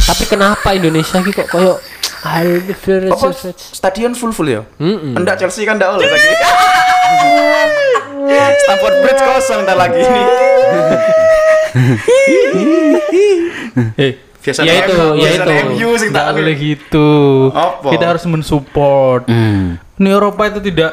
Tapi 0.00 0.24
kenapa 0.26 0.74
Indonesia 0.74 1.22
ki 1.22 1.30
kok 1.30 1.46
koyo 1.46 1.78
apa 2.20 3.32
stadion 3.56 4.12
full 4.12 4.28
full 4.28 4.44
ya 4.44 4.60
Mm-mm. 4.76 5.16
enggak 5.16 5.40
Chelsea 5.40 5.64
kan 5.64 5.78
enggak 5.78 5.94
oleh 5.94 6.04
lagi 6.04 6.28
Stamford 8.58 8.96
Bridge 9.00 9.22
kosong 9.22 9.60
ntar 9.64 9.76
lagi 9.76 10.00
ini 10.00 10.24
Eh, 13.96 14.12
biasanya 14.42 14.66
Ya 14.66 14.74
itu, 14.82 14.92
MU, 14.92 15.14
ya 15.16 15.30
itu. 15.32 15.50
MU 15.70 15.90
sing 15.96 16.10
tak 16.10 16.34
boleh 16.34 16.54
gitu. 16.56 17.08
Apa? 17.54 17.88
Kita 17.94 18.04
harus 18.10 18.24
mensupport. 18.26 19.22
Hmm. 19.24 19.78
Uni 19.96 20.10
Eropa 20.10 20.42
itu 20.48 20.60
tidak 20.60 20.92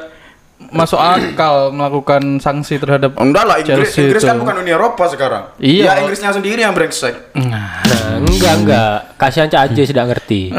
masuk 0.58 0.98
akal 0.98 1.70
melakukan 1.70 2.42
sanksi 2.42 2.76
terhadap 2.76 3.14
Enggak 3.16 3.46
lah, 3.46 3.56
Inggris, 3.58 3.88
Chelsea 3.88 4.04
Inggris 4.04 4.26
kan 4.26 4.36
itu. 4.36 4.42
bukan 4.42 4.56
Uni 4.60 4.72
Eropa 4.74 5.04
sekarang. 5.06 5.44
Iya. 5.58 5.84
Ya 5.86 5.94
Inggrisnya 6.02 6.34
sendiri 6.34 6.60
yang 6.60 6.74
brengsek. 6.74 7.14
Nah, 7.38 7.86
enggak 8.20 8.54
enggak. 8.58 8.96
Kasihan 9.16 9.48
Cak 9.48 9.62
Aje 9.64 9.86
sudah 9.86 10.04
ngerti. 10.06 10.50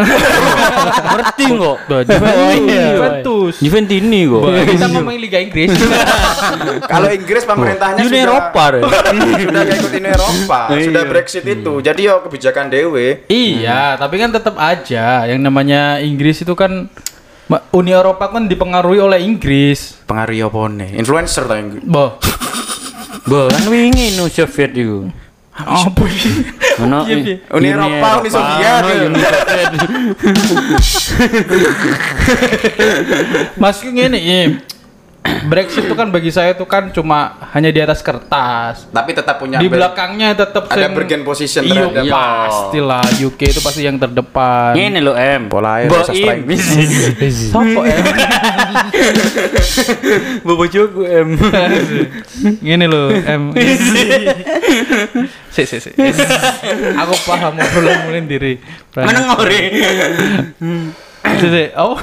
Ngerti 1.08 1.44
kok. 1.50 1.76
Juventus, 1.88 2.58
iya. 2.62 2.86
Juventus. 2.94 3.54
Juventini 3.58 4.20
kok. 4.24 4.42
Kita 4.46 4.86
ngomong 4.88 5.18
Liga 5.18 5.38
Inggris. 5.38 5.70
Kalau 6.92 7.08
Inggris 7.10 7.42
pemerintahnya 7.42 8.02
Uni 8.02 8.18
Eropa. 8.18 8.64
Sudah 8.78 9.62
kayak 9.62 9.78
ikut 9.78 9.92
Uni 9.92 10.08
Eropa, 10.08 10.60
Iya. 10.70 10.84
sudah 10.84 11.02
Brexit 11.04 11.44
itu. 11.44 11.72
Jadi 11.80 12.00
yo 12.04 12.22
kebijakan 12.22 12.68
dewe. 12.68 13.26
iya, 13.26 13.96
tapi 13.96 14.16
kan 14.16 14.30
tetap 14.30 14.54
aja 14.54 15.24
yang 15.24 15.40
namanya 15.40 15.98
Inggris 15.98 16.38
itu 16.38 16.52
kan 16.52 16.86
Uni 17.70 17.90
Eropa 17.90 18.28
kan 18.28 18.44
dipengaruhi 18.44 19.00
oleh 19.00 19.18
Inggris. 19.18 19.96
Pengaruh 20.04 20.36
apa 20.46 20.58
nih? 20.70 20.90
Influencer 20.94 21.44
ta 21.44 21.56
Inggris. 21.56 21.80
Boh, 21.82 22.20
Bah, 23.24 23.48
kan 23.48 23.64
wingi 23.66 24.16
no 24.16 24.24
Soviet 24.26 24.72
itu. 24.72 25.08
apa? 25.52 26.04
Ono 26.78 26.98
Iya, 27.02 27.16
iya. 27.18 27.36
Uni 27.50 27.68
Eropa, 27.68 28.08
Uni 28.20 28.30
Soviet. 28.30 28.78
ono 28.78 28.92
Uni 29.06 29.18
Soviet. 29.18 29.72
Mas 33.56 33.80
ngene 33.82 34.18
iya. 34.18 34.60
Brexit 35.48 35.86
itu 35.86 35.94
kan 35.94 36.08
bagi 36.08 36.28
saya 36.28 36.52
itu 36.52 36.64
kan 36.64 36.90
cuma 36.90 37.36
hanya 37.52 37.70
di 37.70 37.80
atas 37.80 38.00
kertas. 38.00 38.88
Tapi 38.88 39.10
tetap 39.12 39.38
punya 39.38 39.58
di 39.58 39.66
belakangnya 39.66 40.34
tetap 40.34 40.68
ada 40.68 40.76
sing- 40.76 40.94
bargain 40.94 41.22
position 41.24 41.62
iya, 41.64 41.88
terhadap- 41.88 42.08
pastilah 42.08 43.04
UK 43.18 43.40
itu 43.48 43.60
pasti 43.60 43.82
yang 43.84 43.96
terdepan. 43.96 44.72
Ini 44.74 45.00
lo 45.00 45.14
M. 45.14 45.48
Pola 45.48 45.80
air, 45.82 45.88
Bo 45.88 46.00
sastra 46.02 46.34
Im. 46.36 46.48
Sopo 47.52 47.80
ya? 47.84 47.96
Bobo 50.44 50.64
Jogo 50.66 51.02
M. 51.06 51.38
Ngene 52.60 52.86
lho, 52.86 53.02
em. 53.14 53.42
Sik 55.50 55.66
sik 55.66 55.80
sik. 55.80 55.94
Aku 56.96 57.14
paham 57.24 57.56
mulai 57.56 58.22
diri. 58.26 58.60
Mana 58.94 59.24
sik. 61.36 61.68
Oh. 61.82 61.94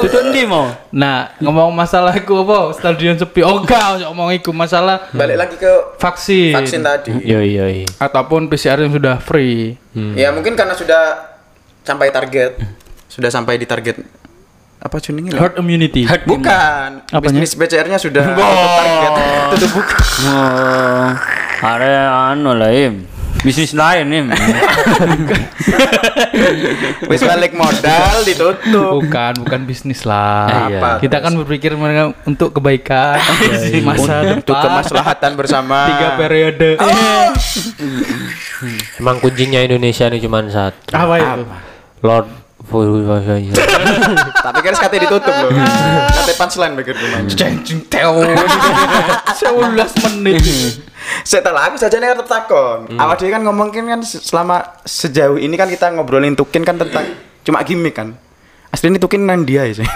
Tutup 0.00 0.32
ndi 0.32 0.48
mau? 0.48 0.66
Nah, 0.90 1.36
ngomong 1.38 1.70
masalah 1.70 2.10
iku 2.16 2.42
apa? 2.42 2.74
Stadion 2.74 3.14
sepi. 3.14 3.44
Oh, 3.44 3.60
enggak, 3.62 4.08
ngomong 4.08 4.34
iku 4.34 4.50
masalah 4.50 5.06
Balik 5.12 5.36
lagi 5.36 5.56
ke 5.60 5.72
vaksin. 6.00 6.56
vaksin 6.56 6.80
tadi. 6.82 7.12
Yo 7.22 7.38
yo. 7.44 7.68
Ataupun 8.00 8.48
PCR 8.48 8.80
yang 8.80 8.92
sudah 8.92 9.20
free. 9.20 9.76
Ya 10.16 10.32
mungkin 10.32 10.56
karena 10.56 10.72
sudah 10.72 11.32
sampai 11.84 12.08
target, 12.10 12.56
sudah 13.08 13.30
sampai 13.32 13.60
di 13.60 13.66
target 13.68 14.00
apa 14.80 14.96
lah? 14.96 15.40
Herd 15.44 15.60
immunity. 15.60 16.08
Bukan. 16.24 17.04
Apanya? 17.12 17.44
Bisnis 17.44 17.52
PCR-nya 17.52 18.00
sudah 18.00 18.32
tutup 18.32 18.72
target. 18.80 19.12
Tutup 19.52 19.70
buka. 19.76 19.96
Oh, 20.24 21.08
ada 21.60 22.32
anu 22.32 22.56
lah 22.56 22.72
Im. 22.72 23.04
Bisnis 23.40 23.72
lain 23.72 24.06
Im. 24.12 24.26
Wis 27.10 27.24
balik 27.24 27.56
modal 27.56 28.20
ditutup. 28.28 29.00
Bukan, 29.00 29.32
bukan 29.46 29.60
bisnis 29.64 30.04
lah. 30.04 30.68
Iya. 30.68 30.78
Apa? 30.80 30.90
Kita 31.00 31.16
kan 31.24 31.32
berpikir 31.40 31.72
mereka 31.72 32.12
untuk 32.28 32.52
kebaikan 32.60 33.16
di 33.72 33.80
masa 33.80 34.36
Untuk 34.36 34.56
kemaslahatan 34.56 35.32
bersama. 35.40 35.78
Tiga 35.94 36.08
periode. 36.20 36.76
Emang 39.00 39.16
kuncinya 39.24 39.60
Indonesia 39.64 40.04
ini 40.12 40.20
cuma 40.20 40.44
satu. 40.44 40.92
Apa 40.92 41.14
itu? 41.16 41.42
Lord. 42.04 42.39
Tapi 44.46 44.58
kan 44.60 44.74
kate 44.76 44.96
ditutup 44.98 45.34
loh. 45.34 45.50
Kate 46.06 46.32
punchline 46.34 46.74
pikir 46.74 46.94
gimana. 46.94 47.28
Ceng 47.38 47.60
teo. 47.86 48.22
11 49.40 50.06
menit. 50.06 50.40
Setelah 51.22 51.66
aku 51.66 51.76
saja 51.76 51.96
nih 51.96 52.12
tetap 52.12 52.26
takon. 52.26 52.86
Awak 52.92 53.18
dhewe 53.18 53.30
kan 53.30 53.42
ngomongin 53.42 53.84
kan 53.88 54.00
se- 54.00 54.20
selama 54.20 54.62
sejauh 54.82 55.36
ini 55.36 55.54
kan 55.54 55.66
kita 55.66 55.90
ngobrolin 55.90 56.32
Tukin 56.32 56.62
kan 56.62 56.76
tentang 56.76 57.04
cuma 57.42 57.60
gimmick 57.60 57.94
kan. 57.94 58.14
Aslinya 58.70 58.96
Tukin 58.96 59.26
nang 59.26 59.42
dia 59.42 59.66
ya 59.66 59.74
sih. 59.76 59.88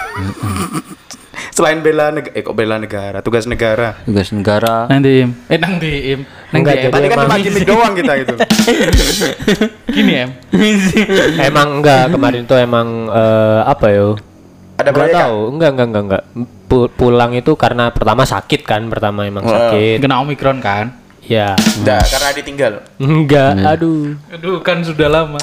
Selain 1.55 1.79
bela 1.79 2.11
negara, 2.11 2.35
eh 2.35 2.43
kok 2.43 2.51
bela 2.51 2.75
negara, 2.75 3.23
tugas 3.23 3.47
negara. 3.47 3.95
Tugas 4.03 4.27
negara. 4.35 4.91
Nang 4.91 4.99
di 4.99 5.23
im. 5.23 5.31
Eh 5.47 5.55
nang 5.55 5.79
di 5.79 5.87
im. 6.11 6.27
Nang 6.51 6.59
Enggak, 6.59 6.75
di 6.75 6.79
em. 6.79 6.83
jadi 6.83 6.91
Tadi 6.91 7.07
kan 7.07 7.17
cuma 7.23 7.35
gimmick 7.39 7.63
doang 7.63 7.93
kita 7.95 8.11
gitu. 8.19 8.35
Gini 9.95 10.13
em. 10.19 10.29
emang 11.39 11.79
enggak 11.79 12.11
kemarin 12.11 12.43
tuh 12.43 12.59
emang 12.59 13.07
eh, 13.07 13.59
apa 13.63 13.87
yo? 13.87 14.19
Ada 14.75 14.91
Enggak 14.91 14.95
proyek 14.99 15.15
tahu, 15.15 15.39
enggak 15.49 15.69
enggak 15.71 15.87
enggak 15.87 16.03
enggak. 16.03 16.23
Pu- 16.67 16.91
pulang 16.91 17.31
itu 17.31 17.51
karena 17.55 17.87
pertama 17.87 18.27
sakit 18.27 18.61
kan, 18.67 18.91
pertama 18.91 19.23
emang 19.23 19.47
sakit. 19.47 20.03
Kena 20.03 20.19
omikron 20.19 20.59
kan? 20.59 20.91
Ya. 21.23 21.55
Enggak, 21.55 22.03
karena 22.11 22.29
ditinggal. 22.35 22.73
Enggak, 22.99 23.63
aduh. 23.63 24.11
Aduh 24.27 24.59
kan 24.59 24.83
sudah 24.83 25.07
lama. 25.07 25.39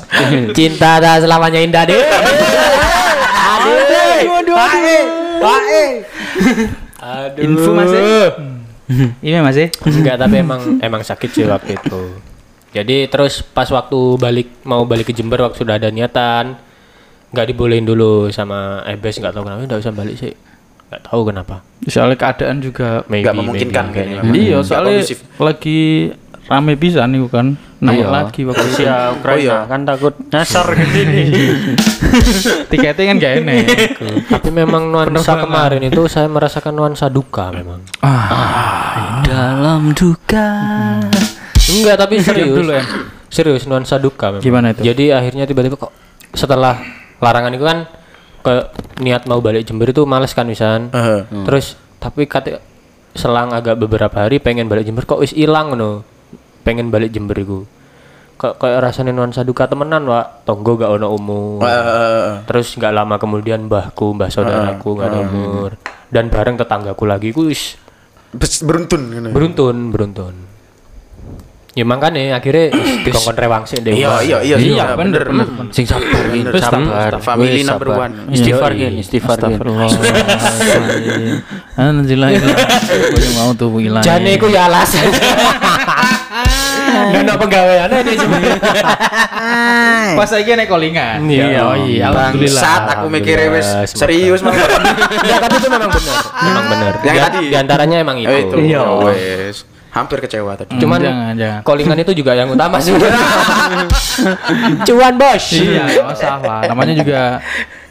Cinta 0.52 1.00
tak 1.00 1.24
selamanya 1.24 1.56
indah 1.56 1.88
deh. 1.88 1.96
Aduh, 1.96 3.80
aduh, 3.80 4.36
aduh. 4.36 4.56
Aduh. 4.60 5.21
Info 7.42 7.70
Mas, 7.74 7.92
eh? 7.92 8.30
Iya 9.24 9.42
Mas 9.42 9.56
ya. 9.58 9.68
Enggak, 9.88 10.16
tapi 10.20 10.34
emang 10.42 10.60
emang 10.78 11.02
sakit 11.02 11.30
sih 11.32 11.44
waktu 11.48 11.74
itu. 11.76 12.02
Jadi 12.72 13.04
terus 13.12 13.44
pas 13.44 13.68
waktu 13.68 14.16
balik 14.16 14.48
mau 14.64 14.88
balik 14.88 15.10
ke 15.10 15.12
Jember 15.12 15.44
waktu 15.44 15.60
sudah 15.60 15.76
ada 15.76 15.92
niatan 15.92 16.56
nggak 17.32 17.46
dibolehin 17.48 17.84
dulu 17.88 18.28
sama 18.28 18.84
Ebes 18.84 19.16
nggak 19.16 19.32
tahu 19.32 19.44
kenapa 19.48 19.64
nggak 19.64 19.80
bisa 19.80 19.92
balik 19.92 20.16
sih 20.20 20.32
nggak 20.92 21.02
tahu 21.08 21.20
kenapa 21.24 21.56
Soalnya 21.88 22.16
keadaan 22.20 22.60
juga 22.60 23.02
Nggak 23.08 23.34
memungkinkan 23.34 23.84
maybe, 23.88 23.96
kayaknya. 23.96 24.20
Iya, 24.36 24.58
soalnya 24.62 25.00
lagi 25.40 25.80
rame 26.52 26.76
pisan 26.76 27.08
nih 27.08 27.24
kan. 27.26 27.56
Naik 27.80 27.98
Iya. 27.98 28.08
lagi 28.08 28.40
waktu. 28.44 28.62
Rusia 28.62 28.94
Ukraina 29.10 29.32
Oh, 29.32 29.38
iya. 29.40 29.58
kan 29.64 29.80
takut 29.82 30.14
nyasar 30.22 30.66
ke 30.70 30.84
sini. 30.86 31.22
Tiketnya 32.70 33.04
kan 33.04 33.16
gak 33.16 33.32
enak. 33.40 33.56
tapi 34.28 34.48
memang 34.50 34.86
nuansa 34.86 35.34
kemarin 35.36 35.82
itu 35.82 36.04
saya 36.06 36.28
merasakan 36.28 36.72
nuansa 36.72 37.08
duka 37.08 37.50
memang 37.50 37.80
Dalam 39.24 39.90
duka. 39.92 40.48
enggak 41.64 41.96
tapi 41.96 42.18
serius 42.18 42.52
dulu, 42.52 42.70
Em. 42.70 42.84
serius 43.26 43.64
nuansa 43.64 43.96
duka 43.96 44.30
memang. 44.30 44.42
Gimana 44.42 44.66
itu? 44.70 44.82
jadi 44.84 45.16
akhirnya 45.16 45.44
tiba-tiba 45.44 45.74
kok 45.76 45.92
setelah 46.32 46.78
larangan 47.16 47.50
itu 47.50 47.62
kan 47.62 47.78
ke 48.40 48.52
niat 48.98 49.24
mau 49.24 49.38
balik 49.38 49.64
Jember 49.64 49.88
itu 49.88 50.02
males 50.02 50.30
kan 50.30 50.44
misalnya 50.44 50.90
Heeh. 50.90 51.22
terus 51.44 51.74
tapi 51.96 52.26
kata 52.26 52.58
selang 53.12 53.50
agak 53.50 53.74
beberapa 53.76 54.12
hari 54.18 54.36
pengen 54.36 54.66
balik 54.66 54.82
Jember 54.82 55.02
kok 55.02 55.18
wis 55.18 55.30
hilang 55.30 55.72
no 55.72 56.02
pengen 56.62 56.88
balik 56.88 57.10
Jember 57.10 57.36
iku 57.36 57.66
kok 58.34 58.58
kayak 58.58 58.82
rasanya 58.82 59.14
nuansa 59.14 59.46
duka 59.46 59.70
temenan 59.70 60.02
wa 60.02 60.18
tonggo 60.42 60.74
gak 60.74 60.90
ono 60.90 61.14
umur 61.14 61.62
Heeh. 61.62 62.42
terus 62.42 62.74
nggak 62.74 62.90
lama 62.90 63.14
kemudian 63.14 63.70
mbahku 63.70 64.18
mbah 64.18 64.34
saudaraku 64.34 64.98
nggak 64.98 65.08
ada 65.08 65.20
umur 65.22 65.70
dan 66.10 66.26
bareng 66.26 66.58
tetanggaku 66.58 67.06
lagi 67.06 67.30
ku 67.30 67.46
wis 67.46 67.78
Bes- 68.32 68.64
beruntun 68.64 69.12
gitu. 69.12 69.28
beruntun 69.30 69.76
beruntun 69.90 70.34
Ya 71.72 71.88
makanya 71.88 72.36
akhirnya 72.36 72.68
dikongkon 73.08 73.32
rewang 73.32 73.64
sih 73.64 73.80
deh. 73.80 73.96
Iya, 73.96 74.20
iya, 74.20 74.38
iya, 74.44 74.56
Iya, 74.60 74.76
iya, 74.76 74.86
bener, 74.92 75.24
bener. 75.24 75.72
Sing 75.72 75.88
sabar 75.88 76.04
sabar. 76.60 77.16
Family 77.16 77.64
number 77.64 77.88
one. 77.96 78.28
Istighfar 78.28 78.76
Iya, 78.76 78.92
Gin, 78.92 79.00
istighfar 79.00 79.40
Gin. 79.40 79.56
Astagfirullahaladzim. 79.56 81.40
Anjillah 81.80 82.28
Gue 82.28 83.30
mau 83.40 83.56
tuh 83.56 83.72
hilang. 83.80 84.04
Jane 84.04 84.36
iku 84.36 84.52
ya 84.52 84.68
alasan. 84.68 85.08
Gak 87.22 87.38
pegawaiannya 87.38 87.98
dia 88.02 88.16
cuma. 88.18 88.36
Pas 90.18 90.26
saiki 90.26 90.52
nek 90.52 90.66
callingan. 90.66 91.24
Iya. 91.24 91.60
Oh 91.62 91.76
iya, 91.78 92.08
alhamdulillah. 92.08 92.60
Bangsat 92.60 92.82
aku 92.90 93.06
mikirnya 93.08 93.48
wis 93.50 93.64
Alhamdulillah, 93.64 93.86
semoga. 93.86 94.00
serius 94.00 94.40
Mas. 94.40 94.54
Enggak, 94.54 95.38
tapi 95.40 95.54
itu 95.56 95.68
memang 95.68 95.90
benar. 95.90 96.16
Memang 96.42 96.64
benar. 96.68 96.92
Yang 97.00 97.14
Di- 97.14 97.22
tadi? 97.22 97.38
Di 97.44 97.56
antaranya 97.56 97.96
emang 97.98 98.16
itu. 98.18 98.28
Oh, 98.28 98.38
itu. 98.38 98.56
Iya. 98.62 98.78
Ya 98.78 98.84
wes. 99.02 99.56
Hampir 99.90 100.18
kecewa 100.20 100.52
tadi. 100.54 100.72
Cuman 100.74 100.98
Jangan, 100.98 101.32
jangan. 101.36 101.60
callingan 101.62 101.98
itu 102.00 102.12
juga 102.14 102.32
yang 102.32 102.48
utama 102.48 102.80
sebenarnya. 102.80 103.12
Cuan 104.88 105.14
bos. 105.14 105.44
Iya, 105.52 105.82
nggak 105.86 106.06
masalah. 106.06 106.60
Namanya 106.64 106.94
juga 106.96 107.20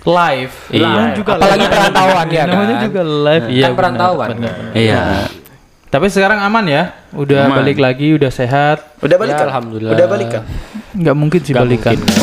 live. 0.01 0.54
Iya. 0.71 0.82
Namanya 0.84 1.12
juga 1.13 1.32
Apalagi 1.38 1.62
live. 1.62 1.69
perantauan 1.71 2.25
ya 2.27 2.43
Namanya 2.43 2.73
kan? 2.73 2.84
juga 2.84 3.01
live. 3.06 3.45
Iya, 3.47 3.63
Kan 3.63 3.73
perantauan. 3.75 4.30
Iya. 4.73 5.01
Tapi 5.91 6.08
sekarang 6.08 6.39
aman 6.39 6.63
ya? 6.71 6.95
Udah 7.12 7.51
Aman. 7.51 7.60
balik 7.60 7.75
lagi, 7.75 8.15
udah 8.15 8.32
sehat. 8.32 8.95
Udah 9.04 9.19
balik 9.19 9.36
Ya, 9.36 9.43
kan? 9.43 9.47
alhamdulillah. 9.51 9.91
Udah 9.91 10.06
balik 10.08 10.27
kan? 10.32 10.43
Nggak 10.95 11.15
mungkin 11.19 11.39
sih 11.43 11.51
Nggak 11.51 11.65
balikan. 11.67 11.95
mungkin. 11.99 12.08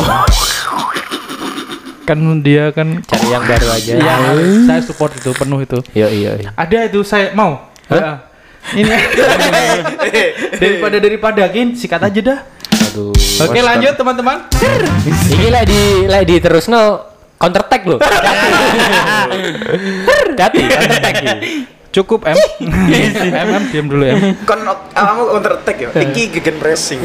Kan 2.08 2.24
dia 2.40 2.72
kan 2.72 3.04
Cari 3.04 3.28
yang 3.28 3.44
baru 3.44 3.68
aja. 3.68 3.92
Iya, 4.00 4.16
saya 4.64 4.80
support 4.80 5.12
itu 5.12 5.28
penuh 5.36 5.60
itu. 5.60 5.76
Iya, 5.92 6.08
iya, 6.08 6.30
iya. 6.40 6.50
Ada 6.56 6.88
itu 6.88 7.04
saya 7.04 7.36
mau. 7.36 7.68
Ya. 7.92 8.24
Ini 8.72 8.88
daripada 10.64 10.96
daripada 11.04 11.44
kin 11.52 11.76
sikat 11.76 12.00
aja 12.00 12.20
dah. 12.24 12.38
Aduh. 12.88 13.12
Oke 13.44 13.60
lanjut 13.60 13.92
teman-teman. 13.92 14.48
Ini 15.28 15.52
lah 15.52 15.68
di 15.68 16.08
lah 16.08 16.24
di 16.24 16.40
terus 16.40 16.64
no 16.72 17.12
counter 17.36 17.68
attack 17.68 17.84
loh. 17.84 18.00
Hati, 20.40 20.60
counter 20.64 20.96
attack. 20.96 21.16
Cukup 21.88 22.28
M. 22.28 22.36
M 23.44 23.48
M 23.48 23.64
diam 23.72 23.88
dulu 23.88 24.04
M. 24.04 24.36
Kon 24.44 24.60
kamu 24.92 25.22
counter 25.32 25.52
attack 25.56 25.76
ya. 25.80 25.88
Iki 25.96 26.22
gegen 26.36 26.56
pressing. 26.60 27.00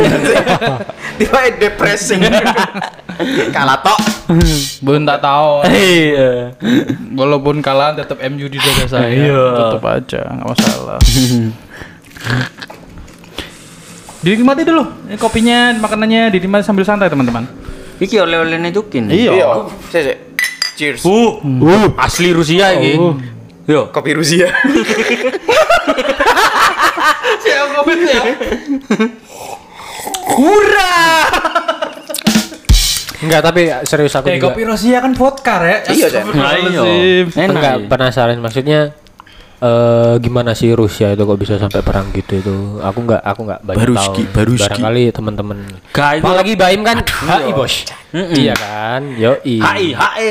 Tiba 1.19 1.39
depressing. 1.55 2.19
Kalah 3.55 3.79
tok. 3.79 3.99
Belum 4.83 5.07
tak 5.07 5.23
tahu. 5.23 5.63
Iya. 5.71 6.57
Walaupun 7.15 7.63
kalah 7.63 7.95
tetap 7.95 8.19
MU 8.27 8.49
di 8.51 8.59
dada 8.59 8.85
saya. 8.89 9.07
Iya. 9.07 9.43
Tetap 9.55 9.83
aja 9.87 10.21
nggak 10.35 10.47
masalah. 10.51 10.99
Dinikmati 14.23 14.63
dulu. 14.63 14.83
Ini 15.11 15.19
kopinya, 15.19 15.75
makanannya 15.79 16.31
dinikmati 16.31 16.63
sambil 16.63 16.87
santai 16.87 17.11
teman-teman. 17.11 17.47
Iki 17.99 18.19
oleh-olehnya 18.19 18.71
Dukin. 18.73 19.07
Iya. 19.07 19.63
Sik. 19.91 20.17
Cheers. 20.73 21.05
Uh, 21.05 21.37
uh, 21.43 21.93
asli 22.01 22.33
Rusia 22.33 22.73
ini. 22.73 22.97
Yo. 23.63 23.87
Kopi 23.95 24.11
Rusia. 24.11 24.51
Siap 27.43 27.67
kopi 27.79 27.93
ya. 28.03 28.21
Enggak, 33.23 33.39
tapi 33.39 33.71
serius 33.87 34.11
aku 34.19 34.27
Eh 34.27 34.35
juga. 34.35 34.51
kopi 34.51 34.67
Rusia 34.67 34.99
kan 34.99 35.15
vodka 35.15 35.63
ya. 35.63 35.77
Iya. 35.87 36.07
Enak. 36.27 37.55
Enggak 37.55 37.75
iya. 37.79 37.87
penasaran 37.87 38.39
maksudnya 38.43 38.91
eh 39.63 40.15
gimana 40.19 40.51
sih 40.51 40.75
Rusia 40.75 41.15
itu 41.15 41.23
kok 41.23 41.39
bisa 41.39 41.55
sampai 41.55 41.79
perang 41.79 42.11
gitu 42.11 42.35
itu 42.35 42.55
aku 42.83 42.99
nggak 43.07 43.21
aku 43.23 43.47
nggak 43.47 43.59
banyak 43.63 43.79
Baruski, 43.95 44.23
tahu 44.27 44.35
baruski. 44.35 44.63
barangkali 44.67 45.03
teman-teman 45.15 45.57
apalagi 45.95 46.53
Baim 46.59 46.83
kan 46.83 46.99
HI 46.99 47.55
bos 47.55 47.87
iya 48.13 48.53
kan? 48.53 49.01
Yo 49.17 49.33
HI, 49.41 49.57
HI. 49.97 50.29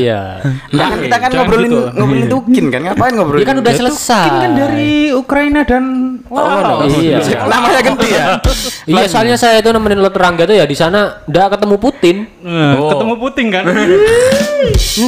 iya. 0.00 0.40
Nah, 0.72 0.86
kan 0.88 0.98
kita 1.04 1.16
kan 1.20 1.28
Jangan 1.28 1.44
ngobrolin 1.44 1.68
gitu. 1.68 1.82
ngobrolin 1.92 2.28
tukin 2.32 2.64
kan? 2.72 2.80
Ngapain 2.88 3.12
ngobrolin? 3.12 3.40
dia 3.44 3.48
kan 3.52 3.58
udah 3.60 3.72
selesai. 3.76 4.28
Kan 4.32 4.52
dari 4.56 5.12
Ukraina 5.12 5.60
dan 5.68 5.84
wow. 6.32 6.88
iya. 6.88 7.20
Namanya 7.44 7.80
ganti 7.84 8.08
ya. 8.08 8.40
iya 8.96 9.04
soalnya 9.04 9.36
saya 9.36 9.60
itu 9.60 9.68
nemenin 9.68 10.00
Lot 10.00 10.16
Rangga 10.16 10.48
tuh 10.48 10.56
ya 10.56 10.64
di 10.64 10.76
sana 10.76 11.20
nggak 11.28 11.60
ketemu 11.60 11.76
Putin. 11.76 12.16
Nah, 12.40 12.88
ketemu 12.88 13.14
Putin 13.20 13.46
kan? 13.52 13.64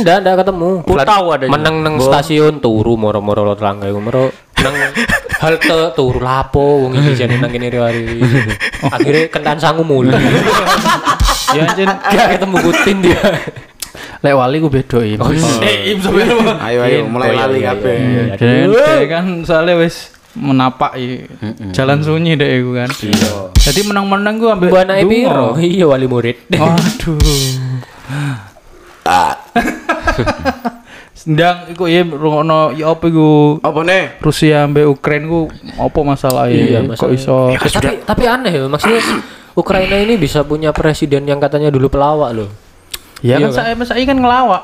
Nggak, 0.05 0.17
nggak 0.29 0.37
ketemu. 0.45 0.69
Ku 0.85 0.93
tahu 1.01 1.27
ada 1.33 1.45
Meneng 1.49 1.81
neng 1.81 1.97
stasiun 2.05 2.61
turu 2.61 3.01
moro-moro 3.01 3.49
Lot 3.49 3.61
Rangga 3.65 3.89
iku 3.89 4.01
moro. 4.05 4.29
Nang 4.61 4.75
halte 5.37 5.77
turu 5.92 6.20
lapo 6.20 6.87
wong 6.87 6.96
iki 6.96 7.12
jane 7.20 7.37
nang 7.37 7.51
kene 7.51 7.68
riwari. 7.68 8.20
Akhirnya 8.83 9.29
kentan 9.29 9.59
sangu 9.59 9.85
mulu. 9.85 10.12
ya 11.57 11.62
anjir. 11.64 11.87
Gak 11.87 12.27
ketemu 12.37 12.57
Putin 12.61 12.96
dia. 13.01 13.20
Lek 14.25 14.33
wali 14.33 14.57
ku 14.59 14.68
beda 14.68 15.01
im. 15.01 15.20
Eh, 15.61 15.92
im 15.92 15.99
sebenarnya. 16.01 16.57
Ayo 16.61 16.79
ayo 16.83 16.99
mulai 17.07 17.31
Oh, 17.31 17.33
iya, 17.33 17.40
lali 17.44 17.59
iya, 17.61 17.68
kabeh. 17.70 17.96
iya, 17.96 18.25
iya. 18.37 18.66
Dia 19.01 19.07
kan 19.09 19.25
soalnya 19.44 19.77
wis 19.77 20.12
menapak 20.37 20.92
i, 21.01 21.25
jalan 21.72 22.05
sunyi 22.05 22.37
deh 22.37 22.61
iku 22.61 22.77
kan. 22.77 22.90
Jadi 23.57 23.81
menang-menang 23.88 24.37
gua 24.37 24.53
ambek 24.53 24.68
Bu 24.68 24.77
anake 24.77 25.01
dungo. 25.05 25.12
piro? 25.12 25.46
Iya 25.57 25.87
wali 25.88 26.07
murid. 26.07 26.37
Waduh. 26.53 27.16
Ndang 31.24 31.72
iku 31.72 31.88
ya 31.88 32.05
rungokno 32.05 32.70
ya 32.70 32.92
apa 32.92 33.05
iku 33.05 33.57
Apa 33.59 33.81
nih? 33.81 34.20
Rusia 34.20 34.62
ambek 34.62 34.85
Ukraina 34.87 35.24
ku 35.24 35.40
apa 35.74 35.98
masalah 36.02 36.44
Iya, 36.46 36.85
kok 36.85 37.09
masalah. 37.09 37.16
iso 37.16 37.37
Eh, 37.48 37.59
tapi 37.72 37.88
tapi 38.05 38.24
aneh 38.24 38.52
ya 38.52 38.68
maksudnya 38.68 39.00
Ukraina 39.52 39.96
ini 39.96 40.14
bisa 40.14 40.44
punya 40.44 40.70
presiden 40.70 41.24
yang 41.24 41.40
katanya 41.40 41.72
dulu 41.72 41.88
pelawak 41.88 42.31
loh. 42.31 42.52
Ya 43.24 43.40
Iya 43.40 43.48
kan 43.48 43.72
saya 43.72 43.88
saya 43.88 44.05
kan 44.05 44.20
ngelawak. 44.20 44.61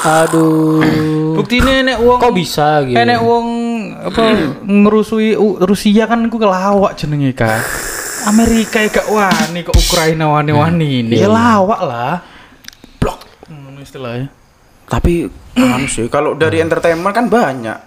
Aduh. 0.00 1.34
Bukti 1.36 1.58
ini 1.58 1.82
nek 1.82 1.98
wong 1.98 2.18
Kok 2.18 2.32
bisa 2.32 2.86
gitu? 2.86 2.96
Enek 2.96 3.20
wong 3.20 3.46
apa 4.00 4.22
ngerusui 4.62 5.34
U- 5.34 5.60
Rusia 5.60 6.06
kan 6.06 6.24
ku 6.26 6.38
kelawak 6.38 6.94
jenenge 6.94 7.34
kan. 7.34 7.60
Amerika 8.22 8.78
ya 8.78 8.88
gak 8.90 9.08
wani 9.08 9.60
kok 9.60 9.74
Ukraina 9.74 10.28
wani-wani 10.30 11.02
ini. 11.02 11.16
Ya 11.16 11.26
lawak 11.26 11.80
lah. 11.82 12.20
Blok 12.96 13.18
ngono 13.46 13.80
istilahnya. 13.80 14.28
Tapi 14.90 15.30
anu 15.54 15.86
sih 15.86 16.10
kalau 16.10 16.34
dari 16.34 16.58
entertainment 16.58 17.14
kan 17.14 17.30
banyak. 17.30 17.78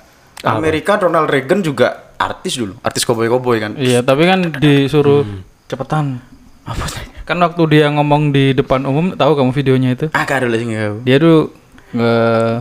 Amerika 0.43 0.99
Ronald 0.99 1.31
Reagan 1.31 1.63
juga 1.63 2.15
artis 2.19 2.59
dulu, 2.59 2.75
artis 2.83 3.03
koboi-koboi 3.03 3.57
kan. 3.59 3.71
Iya, 3.79 4.03
tapi 4.03 4.27
kan 4.27 4.51
disuruh 4.55 5.23
cepetan. 5.67 6.19
Apa 6.63 6.83
sih? 6.87 7.03
Kan 7.23 7.39
waktu 7.39 7.63
dia 7.71 7.87
ngomong 7.87 8.31
di 8.31 8.51
depan 8.51 8.83
umum, 8.83 9.15
tahu 9.15 9.39
kamu 9.39 9.51
videonya 9.51 9.89
itu? 9.95 10.05
Ah, 10.11 10.27
kado 10.27 10.51
lah 10.51 10.59
sing 10.59 10.75
Dia 11.07 11.15
tuh 11.15 11.51
nge 11.95 12.13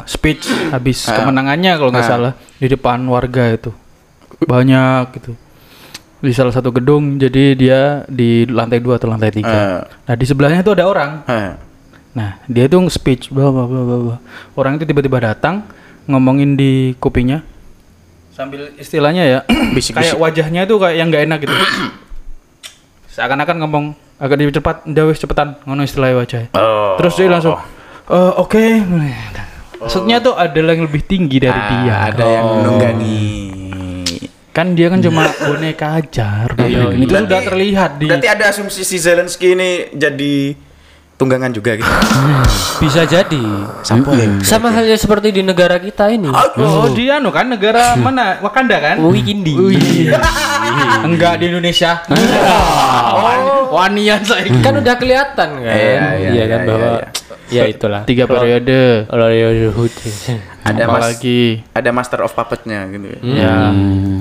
speech 0.07 0.47
habis 0.71 1.11
Ah. 1.11 1.23
kemenangannya 1.23 1.75
kalau 1.75 1.91
nggak 1.91 2.07
Ah. 2.07 2.11
salah 2.11 2.33
di 2.59 2.67
depan 2.71 3.03
warga 3.11 3.51
itu. 3.51 3.71
Banyak 4.47 5.19
gitu. 5.19 5.33
Di 6.23 6.31
salah 6.31 6.55
satu 6.55 6.71
gedung, 6.71 7.19
jadi 7.19 7.59
dia 7.59 7.81
di 8.07 8.47
lantai 8.47 8.79
dua 8.79 9.03
atau 9.03 9.11
lantai 9.11 9.35
tiga. 9.35 9.51
Ah. 9.51 9.81
Nah 10.07 10.15
di 10.15 10.23
sebelahnya 10.23 10.63
tuh 10.63 10.79
ada 10.79 10.87
orang. 10.87 11.11
Nah 12.13 12.37
dia 12.45 12.67
tuh 12.67 12.85
speech, 12.87 13.29
bla 13.29 13.49
bla 13.49 13.65
bla 13.65 13.81
bla. 13.83 14.17
Orang 14.53 14.77
itu 14.77 14.85
tiba-tiba 14.85 15.19
datang 15.19 15.65
ngomongin 16.05 16.55
di 16.55 16.73
kupingnya 16.99 17.47
sambil 18.33 18.73
istilahnya 18.75 19.23
ya 19.23 19.41
Bisik-bisik. 19.77 20.17
kayak 20.17 20.17
wajahnya 20.17 20.65
tuh 20.65 20.81
kayak 20.81 20.97
yang 20.97 21.09
nggak 21.09 21.25
enak 21.25 21.39
gitu. 21.43 21.55
Seakan-akan 23.13 23.57
ngomong 23.61 23.85
agak 24.17 24.37
lebih 24.39 24.55
cepat, 24.55 24.89
udah 24.89 25.05
wis 25.05 25.19
cepetan 25.19 25.61
ngono 25.63 25.83
istilahnya 25.83 26.17
wajahnya. 26.17 26.49
Oh. 26.55 26.97
Terus 26.97 27.13
dia 27.15 27.29
langsung, 27.29 27.57
"Eh, 28.09 28.33
oke. 28.39 28.65
Maksudnya 29.83 30.23
tuh 30.23 30.33
ada 30.33 30.55
yang 30.55 30.87
lebih 30.87 31.03
tinggi 31.03 31.43
dari 31.43 31.53
Ah, 31.53 31.69
dia. 31.69 31.95
ada 32.09 32.25
yang 32.25 32.47
nunggani. 32.63 33.21
Kan 34.49 34.73
dia 34.73 34.87
kan 34.87 35.01
cuma 35.01 35.27
boneka 35.29 35.99
aja. 35.99 36.45
Ronald 36.47 36.71
Reagan. 36.71 36.93
Itu 36.95 37.09
Berarti- 37.11 37.25
sudah 37.27 37.41
terlihat 37.43 37.91
di. 37.99 38.07
Berarti 38.07 38.29
ada 38.29 38.45
asumsi 38.49 38.81
si 38.81 38.97
Zelensky 38.97 39.53
ini 39.53 39.71
jadi 39.91 40.55
tunggangan 41.23 41.55
juga 41.55 41.79
gitu. 41.79 41.87
Bisa 42.83 43.07
jadi. 43.07 43.45
Sampai. 43.87 44.43
Sama 44.43 44.75
halnya 44.75 44.99
seperti 44.99 45.31
di 45.31 45.47
negara 45.47 45.79
kita 45.79 46.11
ini. 46.11 46.27
Oh, 46.59 46.91
dia 46.91 47.23
anu 47.23 47.31
kan 47.31 47.47
negara 47.47 47.95
mana? 48.05 48.43
Wakanda 48.43 48.83
kan? 48.83 48.99
Wikindi. 48.99 49.55
Enggak 51.07 51.39
di 51.39 51.55
Indonesia. 51.55 52.03
oh, 52.11 53.71
wanian 53.71 54.19
saya. 54.27 54.51
kan 54.59 54.83
udah 54.83 54.99
kelihatan 54.99 55.49
kan. 55.63 55.77
Iya, 55.79 56.07
iya, 56.19 56.29
Iya 56.35 56.45
kan 56.51 56.59
iya, 56.59 56.67
bahwa 56.67 56.91
ya 57.53 57.65
itulah. 57.69 58.03
Tiga 58.09 58.25
periode. 58.25 59.05
Ya 59.07 59.49
Yahudi. 59.69 60.09
Ada 60.63 60.87
mas, 60.87 60.95
Apalagi 60.95 61.39
ada 61.75 61.91
master 61.91 62.21
of 62.23 62.33
puppetnya 62.39 62.87
gitu. 62.87 63.11
ya. 63.19 63.19
ya 63.27 63.55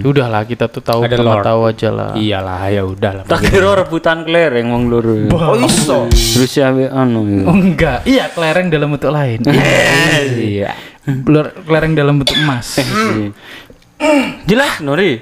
udahlah 0.01 0.41
kita 0.49 0.65
tuh 0.73 0.81
tahu 0.81 1.05
Ada 1.05 1.21
tahu 1.21 1.61
aja 1.69 1.89
lah. 1.93 2.11
Iyalah 2.17 2.65
ya 2.73 2.81
udahlah. 2.81 3.23
Tak 3.29 3.45
kira 3.45 3.77
rebutan 3.77 4.25
kelereng 4.25 4.73
wong 4.73 4.89
loro. 4.89 5.13
Oh 5.29 5.55
iso. 5.61 6.09
Rusia 6.11 6.73
ambek 6.73 6.89
anu. 6.89 7.21
ya. 7.29 7.43
Oh 7.45 7.53
enggak, 7.53 7.99
iya 8.09 8.25
kelereng 8.33 8.73
dalam 8.73 8.89
bentuk 8.89 9.13
lain. 9.13 9.39
Iya. 10.21 10.73
Keler- 11.01 11.53
kelereng 11.65 11.93
dalam 11.93 12.21
bentuk 12.21 12.37
emas. 12.37 12.81
Jelas 14.49 14.81
Nuri. 14.81 15.21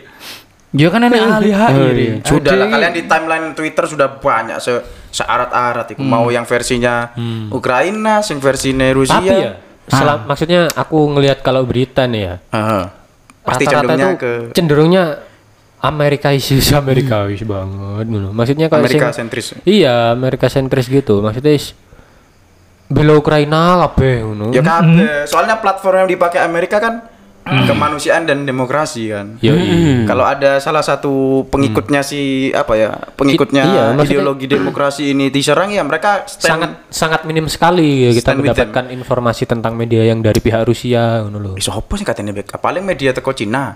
Ya 0.69 0.87
kan 0.93 1.01
enak 1.01 1.17
ahli 1.17 1.49
HI. 1.49 2.07
Sudah 2.21 2.53
lah 2.53 2.67
kalian 2.69 2.93
di 2.93 3.03
timeline 3.09 3.57
Twitter 3.57 3.89
sudah 3.89 4.21
banyak 4.21 4.55
se 4.61 4.98
searat-arat 5.09 5.91
itu. 5.91 5.99
Mau 5.99 6.27
yang 6.27 6.43
versinya 6.43 7.13
Ukraina, 7.49 8.21
sing 8.21 8.37
versinya 8.37 8.87
Rusia. 8.89 9.17
Tapi 9.17 9.29
ya, 9.29 9.53
selam- 9.85 10.23
maksudnya 10.23 10.69
aku 10.71 10.97
ngelihat 11.09 11.39
kalau 11.39 11.63
berita 11.63 12.05
nih 12.05 12.21
ya, 12.21 12.35
Heeh. 12.49 12.83
Pasti 13.39 13.63
cenderungnya 13.65 14.13
ke 14.15 14.31
cenderungnya 14.53 15.03
Amerika 15.79 16.29
isis 16.29 16.69
Amerika 16.77 17.25
isis 17.25 17.43
banget. 17.43 18.05
Maksudnya 18.29 18.67
kalau 18.67 18.83
Amerika 18.83 19.09
sing- 19.09 19.25
sentris. 19.25 19.45
Iya, 19.63 20.13
Amerika 20.13 20.45
sentris 20.45 20.85
gitu. 20.85 21.19
Maksudnya 21.19 21.53
is 21.53 21.73
bela 22.85 23.13
Ukraina 23.13 23.85
kabeh 23.85 24.21
ngono. 24.21 24.49
Ya 24.49 24.61
kabeh. 24.61 25.25
Soalnya 25.25 25.57
platform 25.57 26.05
yang 26.05 26.09
dipakai 26.09 26.41
Amerika 26.41 26.77
kan 26.77 27.05
kemanusiaan 27.65 28.23
dan 28.23 28.43
demokrasi 28.43 29.09
kan. 29.09 29.37
Iya. 29.39 29.53
Kalau 30.03 30.23
ada 30.23 30.57
salah 30.57 30.79
satu 30.79 31.09
pengikutnya 31.45 32.01
si 32.01 32.19
apa 32.49 32.73
ya, 32.73 32.89
pengikutnya 33.13 33.63
Iya, 33.63 33.83
maksudnya- 33.91 34.05
ideologi 34.15 34.45
demokrasi 34.45 35.03
ini 35.11 35.27
diserang 35.27 35.69
ya 35.69 35.81
mereka 35.81 36.23
stand 36.23 36.49
sangat 36.51 36.71
sangat 36.89 37.21
minim 37.23 37.45
sekali 37.45 38.05
ya 38.05 38.11
kita 38.11 38.33
mendapatkan 38.33 38.85
informasi 38.89 39.43
tentang 39.45 39.73
media 39.73 40.03
yang 40.03 40.19
dari 40.19 40.37
pihak 40.37 40.63
Rusia 40.63 41.21
ngono 41.21 41.37
loh. 41.39 41.53
Eh, 41.53 41.61
sopo 41.61 41.93
sih 41.93 42.03
katanya? 42.03 42.31
Paling 42.39 42.81
media 42.81 43.09
teko 43.09 43.31
Cina, 43.31 43.75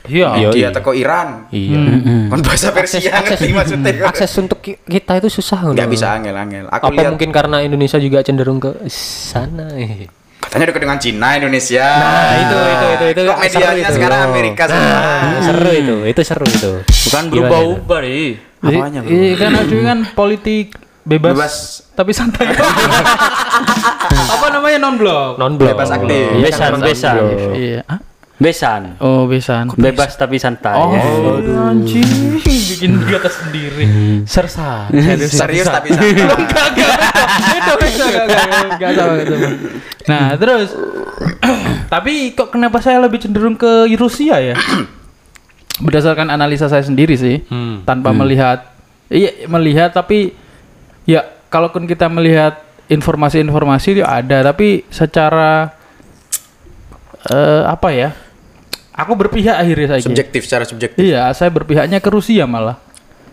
Iya. 0.00 0.32
Iya, 0.32 0.48
media 0.48 0.60
iya. 0.62 0.68
teko 0.70 0.92
Iran. 0.92 1.52
Iya. 1.52 1.80
Kan 2.28 2.40
bahasa 2.40 2.72
Persia 2.72 3.20
ngerti 3.20 3.52
maksudnya. 3.52 3.92
akses 4.02 4.32
untuk 4.36 4.58
ki- 4.58 4.80
kita 4.80 5.20
itu 5.20 5.28
susah 5.30 5.60
ngono. 5.60 5.76
Nggak 5.76 5.90
bisa 5.90 6.06
angel-angel. 6.10 6.64
Aku 6.68 6.84
Apa 6.86 6.94
lihat 6.94 7.12
mungkin 7.12 7.30
karena 7.30 7.60
Indonesia 7.60 7.96
juga 7.96 8.20
cenderung 8.20 8.56
ke 8.56 8.72
sana? 8.88 9.68
eh. 9.76 10.08
Katanya 10.50 10.66
dekat 10.66 10.82
dengan 10.82 10.98
Cina 10.98 11.28
Indonesia. 11.38 11.86
Nah, 11.86 12.30
itu 12.36 12.58
itu 12.58 12.86
itu 12.90 13.04
itu 13.06 13.20
Kok 13.22 13.38
seru 13.38 13.46
medianya 13.62 13.86
itu. 13.86 13.94
sekarang 13.94 14.20
Amerika 14.26 14.62
semua. 14.66 14.98
Nah, 14.98 15.40
seru 15.46 15.70
itu. 15.70 15.96
Itu 16.10 16.20
seru 16.26 16.46
itu. 16.50 16.72
Bukan 17.06 17.22
berubah-ubah 17.30 18.00
ih. 18.02 18.32
Apanya? 18.60 19.00
Iya 19.06 19.32
kan 19.38 19.50
ada 19.54 19.76
kan 19.86 19.98
politik 20.12 20.74
bebas, 21.00 21.32
Bebas. 21.32 21.54
tapi 21.94 22.10
santai. 22.10 22.50
Apa 24.34 24.46
namanya 24.50 24.78
non 24.82 24.98
blok? 24.98 25.38
Non 25.38 25.54
blok. 25.54 25.70
Bebas 25.72 25.88
aktif. 25.88 26.34
Besan, 26.42 26.70
besan. 26.82 27.14
Iya. 27.54 27.80
Besan. 28.36 28.82
Oh, 28.98 29.30
besan. 29.30 29.70
Bebas 29.76 30.18
tapi 30.18 30.36
santai. 30.36 30.74
Oh, 30.74 30.92
ya. 30.92 31.70
anjing, 31.70 32.40
bikin 32.80 33.12
kata 33.12 33.28
sendiri. 33.28 33.84
Sersa. 34.24 34.88
Serius, 34.90 35.36
Serius 35.36 35.66
tapi 35.68 35.92
santai. 35.92 36.16
Enggak, 36.16 36.66
enggak, 37.60 37.76
beda, 37.76 38.04
enggak, 38.72 38.90
sama, 38.96 39.14
sama. 39.20 39.48
Nah, 40.08 40.26
terus 40.40 40.68
tapi 41.92 42.32
kok 42.32 42.48
kenapa 42.48 42.80
saya 42.80 43.04
lebih 43.04 43.20
cenderung 43.20 43.54
ke 43.54 43.84
Rusia 43.94 44.40
ya? 44.40 44.56
Berdasarkan 45.84 46.32
analisa 46.32 46.68
saya 46.68 46.80
sendiri 46.80 47.16
sih, 47.16 47.44
Hmm. 47.48 47.84
tanpa 47.84 48.12
melihat 48.12 48.72
iya 49.08 49.44
melihat 49.48 49.92
tapi 49.92 50.32
ya 51.04 51.24
kalaupun 51.48 51.84
kita 51.84 52.08
melihat 52.08 52.60
informasi-informasi 52.88 54.00
itu 54.00 54.04
ada, 54.04 54.40
tapi 54.42 54.84
secara 54.88 55.72
eh, 57.28 57.62
apa 57.68 57.88
ya? 57.92 58.10
Aku 59.00 59.16
berpihak 59.16 59.56
akhirnya 59.56 59.96
saya. 59.96 60.00
Subjektif 60.04 60.44
secara 60.44 60.64
subjektif. 60.68 61.00
Iya, 61.00 61.32
saya 61.32 61.48
berpihaknya 61.48 62.04
ke 62.04 62.10
Rusia 62.12 62.44
malah. 62.44 62.76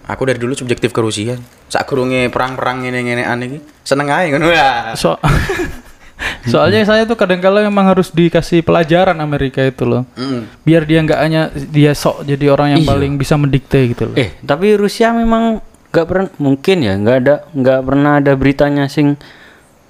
Aku 0.08 0.24
dari 0.24 0.40
dulu 0.40 0.56
subjektif 0.56 0.96
ke 0.96 1.04
Rusia. 1.04 1.36
Sak 1.68 1.84
kurunge 1.92 2.32
perang-perang 2.32 2.88
ngene-ngene 2.88 3.28
aneh 3.28 3.46
iki. 3.52 3.60
Seneng 3.84 4.08
ae 4.08 4.32
ngono 4.32 4.48
ya. 4.48 4.96
So 4.96 5.20
Soalnya 6.52 6.82
saya 6.88 7.04
tuh 7.04 7.20
kadang-kala 7.20 7.68
memang 7.68 7.92
harus 7.92 8.10
dikasih 8.10 8.64
pelajaran 8.64 9.20
Amerika 9.20 9.62
itu 9.62 9.84
loh. 9.84 10.08
Mm. 10.16 10.42
Biar 10.64 10.82
dia 10.88 11.00
nggak 11.04 11.20
hanya 11.20 11.42
dia 11.52 11.92
sok 11.92 12.24
jadi 12.24 12.50
orang 12.50 12.80
yang 12.80 12.84
paling 12.88 13.20
bisa 13.20 13.36
mendikte 13.36 13.92
gitu 13.92 14.14
loh. 14.14 14.16
Eh, 14.16 14.34
tapi 14.42 14.74
Rusia 14.80 15.12
memang 15.12 15.60
nggak 15.92 16.06
pernah 16.08 16.28
mungkin 16.40 16.78
ya, 16.82 16.94
nggak 16.96 17.18
ada 17.22 17.36
nggak 17.52 17.80
pernah 17.84 18.12
ada 18.24 18.32
beritanya 18.34 18.86
sing 18.88 19.20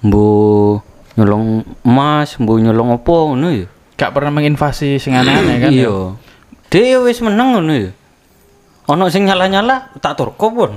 bu 0.02 0.78
nyolong 1.14 1.62
emas, 1.86 2.36
bu 2.36 2.58
nyolong 2.58 2.98
opo 2.98 3.32
ngono 3.32 3.48
ya. 3.54 3.66
Gak 3.98 4.14
pernah 4.14 4.30
menginvasi 4.30 4.96
sing 4.96 5.12
aneh-aneh 5.12 5.56
kan. 5.58 5.68
ya. 5.68 5.84
Iya. 5.84 5.94
Dia 6.70 6.96
wis 7.00 7.18
menang 7.18 7.48
ngono 7.52 7.72
ya. 7.74 7.90
Ono 8.88 9.10
sing 9.10 9.26
nyala-nyala 9.26 9.92
tak 9.98 10.14
turko 10.14 10.48
pun. 10.48 10.70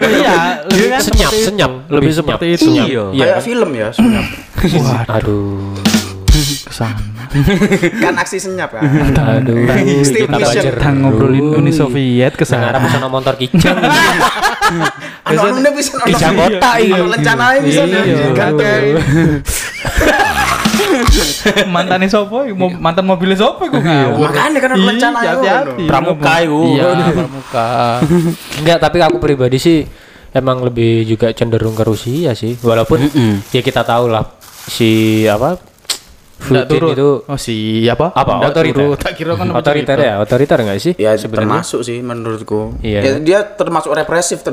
Iya, 0.00 0.56
lebih 0.70 0.88
kan 0.88 1.00
senyap, 1.02 1.28
seperti- 1.28 1.44
senyap, 1.44 1.72
lebih 1.84 1.92
lebih 1.92 2.12
seperti 2.14 2.46
itu. 2.48 2.64
Iya. 2.72 2.80
Iya 2.86 3.04
Kayak 3.18 3.34
kan? 3.34 3.44
film 3.44 3.70
ya, 3.74 3.88
senyap. 3.90 4.26
Aduh. 5.10 5.74
Ke 6.62 6.72
sana. 6.72 6.96
kan 7.98 8.14
aksi 8.14 8.36
senyap 8.38 8.72
kan. 8.72 8.84
Aduh. 9.42 9.68
Bajer. 9.68 10.64
Kita 10.72 10.90
ngobrolin 10.92 11.52
Uni 11.52 11.72
Soviet 11.72 12.32
ke 12.32 12.46
sana. 12.46 12.78
bisa 12.78 13.04
motor 13.04 13.36
kijang. 13.36 13.76
Anu-anu 15.24 15.70
bisa 15.74 15.98
ono. 15.98 16.08
Kijang 16.08 16.34
kota 16.38 16.70
iya. 16.78 16.94
Ono 16.96 17.06
lencana 17.10 17.44
ae 17.52 17.58
bisa 17.60 17.84
Iya, 17.84 18.00
nih. 18.00 18.32
Ganteng. 18.32 18.82
Mantannya 21.74 22.06
sopo? 22.06 22.44
Mo- 22.48 22.76
Mantan 22.76 23.04
mobilnya 23.04 23.36
sopo 23.36 23.64
iku 23.64 23.78
ngawur. 23.78 24.28
Makanya 24.28 24.58
kan 24.58 24.70
ono 24.72 24.90
Iya, 24.92 25.08
hati-hati. 25.10 25.84
Pramuka 25.84 26.34
iku. 26.40 26.60
Iya, 26.70 26.86
pramuka. 27.12 27.68
Enggak, 28.60 28.78
tapi 28.78 28.96
aku 28.98 29.16
pribadi 29.18 29.56
sih 29.56 29.78
emang 30.30 30.62
lebih 30.62 31.04
juga 31.04 31.30
cenderung 31.30 31.72
ke 31.72 31.82
Rusia 31.82 32.32
sih. 32.32 32.56
Walaupun 32.56 33.04
ya 33.48 33.60
kita 33.60 33.82
tahu 33.82 34.08
lah 34.08 34.24
si 34.62 35.22
apa 35.24 35.58
Nggak 36.42 36.66
Putin 36.66 36.74
turut. 36.74 36.90
itu 36.92 37.08
Oh 37.22 37.38
siapa? 37.38 38.06
apa 38.10 38.30
Nggak 38.34 38.50
otoriter? 38.50 38.86
Tak 38.98 39.12
kira 39.14 39.38
kan 39.38 39.46
otoriter 39.52 39.94
ya, 39.94 40.18
otoriter 40.18 40.58
enggak 40.58 40.82
sih? 40.82 40.92
Ya 40.96 41.14
sebenarnya. 41.14 41.62
termasuk 41.62 41.80
sih 41.86 42.02
menurutku. 42.02 42.82
Iya. 42.82 42.98
Ya, 42.98 43.12
dia 43.20 43.38
termasuk 43.46 43.94
represif 43.94 44.42
ter 44.42 44.50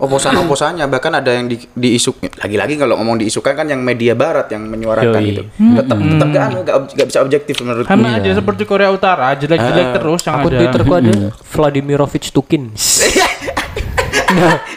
oposan-oposannya 0.00 0.88
bahkan 0.88 1.12
ada 1.12 1.28
yang 1.30 1.44
di, 1.44 1.60
diisuk 1.70 2.16
lagi-lagi 2.40 2.74
kalau 2.74 2.96
ngomong 2.96 3.20
diisukan 3.20 3.52
kan 3.52 3.68
yang 3.68 3.84
media 3.84 4.16
barat 4.16 4.48
yang 4.48 4.64
menyuarakan 4.64 5.20
Yoi. 5.20 5.30
itu 5.30 5.42
tetap 5.76 5.98
tetap 6.00 6.28
gak, 6.32 6.42
anu, 6.48 6.58
gak, 6.64 6.74
ob- 6.74 6.92
gak 6.96 7.06
bisa 7.06 7.18
objektif 7.20 7.54
menurutku 7.60 7.92
Sama 7.92 8.16
aja 8.16 8.30
seperti 8.32 8.62
Korea 8.64 8.88
Utara, 8.88 9.36
jelek-jelek 9.36 10.00
terus 10.00 10.20
yang 10.24 10.34
Akun 10.40 10.50
ada. 10.50 10.58
Twitterku 10.58 10.92
ada 10.96 11.12
Vladimirovich 11.52 12.32
Tukin. 12.32 12.62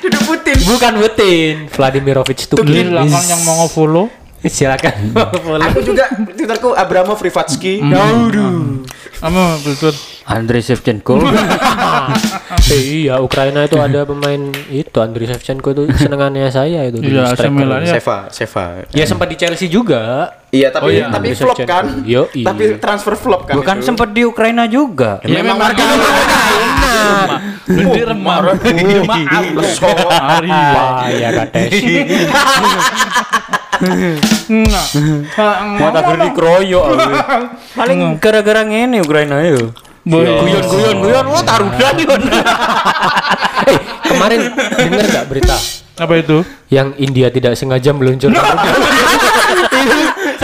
duduk 0.04 0.22
Putin 0.26 0.58
Bukan 0.66 0.94
Putin, 1.00 1.54
Vladimirovich 1.70 2.44
Di 2.44 2.52
Tukin. 2.52 2.86
belakang 2.92 3.26
yang 3.30 3.42
mau 3.48 3.64
nge-follow. 3.64 4.06
Silakan. 4.44 5.16
follow. 5.16 5.64
aku 5.64 5.80
juga 5.88 6.04
twitterku 6.12 6.76
Abramov 6.76 7.16
Rivatsky 7.16 7.80
Sama 9.24 9.56
betul. 9.64 9.96
Andrei 10.28 10.60
Shevchenko. 10.60 11.16
Eh, 12.68 12.84
iya, 13.08 13.24
Ukraina 13.24 13.64
itu 13.64 13.80
ada 13.80 14.04
pemain 14.04 14.52
itu 14.68 14.98
Andriy 15.00 15.32
Shevchenko 15.32 15.72
itu 15.72 15.84
senengannya 15.96 16.52
saya 16.52 16.84
itu. 16.92 17.00
Iya. 17.00 17.32
Milan 17.48 17.88
ya. 17.88 17.96
Seva 17.96 18.28
Seva 18.36 18.84
Ya 18.92 19.08
sempat 19.08 19.32
di 19.32 19.40
Chelsea 19.40 19.72
juga. 19.72 20.28
Iya 20.54 20.70
tapi 20.70 20.86
Oh 20.86 20.90
iya, 20.90 21.10
tapi 21.10 21.34
flop 21.34 21.58
kan 21.66 22.06
Yoi. 22.06 22.46
tapi 22.46 22.64
transfer 22.78 23.18
flop 23.18 23.50
kan 23.50 23.58
Bukan 23.58 23.82
itu. 23.82 23.86
sempat 23.90 24.14
di 24.14 24.22
Ukraina 24.22 24.70
juga. 24.70 25.18
Ya 25.26 25.42
memang 25.42 25.58
warga 25.58 25.82
Bendi 27.66 28.02
remah. 28.04 28.54
Maaf. 29.04 29.46
Wah, 29.82 31.10
ya 31.10 31.30
kates. 31.34 31.74
Nah. 34.48 34.86
Mata 35.76 36.00
dikeroyok 36.16 36.84
aku. 36.86 37.10
Paling 37.74 38.00
gara-gara 38.18 38.62
ngene 38.64 39.02
Ukraina 39.02 39.42
yo. 39.44 39.74
Guyon 40.04 40.36
guyon 40.44 40.98
guyon 41.00 41.26
wah 41.26 41.42
tarudan 41.42 41.96
yo. 41.98 42.14
Kemarin 44.04 44.52
dengar 44.52 45.06
nggak 45.08 45.26
berita 45.26 45.56
Apa 45.96 46.20
itu? 46.20 46.44
yang 46.68 46.92
India 46.98 47.32
tidak 47.32 47.56
sengaja 47.56 47.96
meluncurkan? 47.96 48.36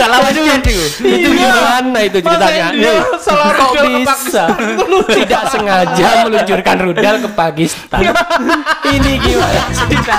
Salah 0.00 0.18
aja 0.24 0.40
itu. 0.40 0.72
itu 1.04 1.28
gimana 1.28 1.98
itu 2.00 2.18
ceritanya? 2.24 2.72
Salah 3.20 3.52
Kok 3.52 3.72
bisa 3.84 4.44
tidak 5.12 5.42
sengaja 5.52 6.24
meluncurkan 6.24 6.76
rudal 6.80 7.14
ke 7.20 7.28
Pakistan? 7.36 8.00
Ini 8.88 9.12
gimana 9.20 9.62
cerita? 9.76 10.18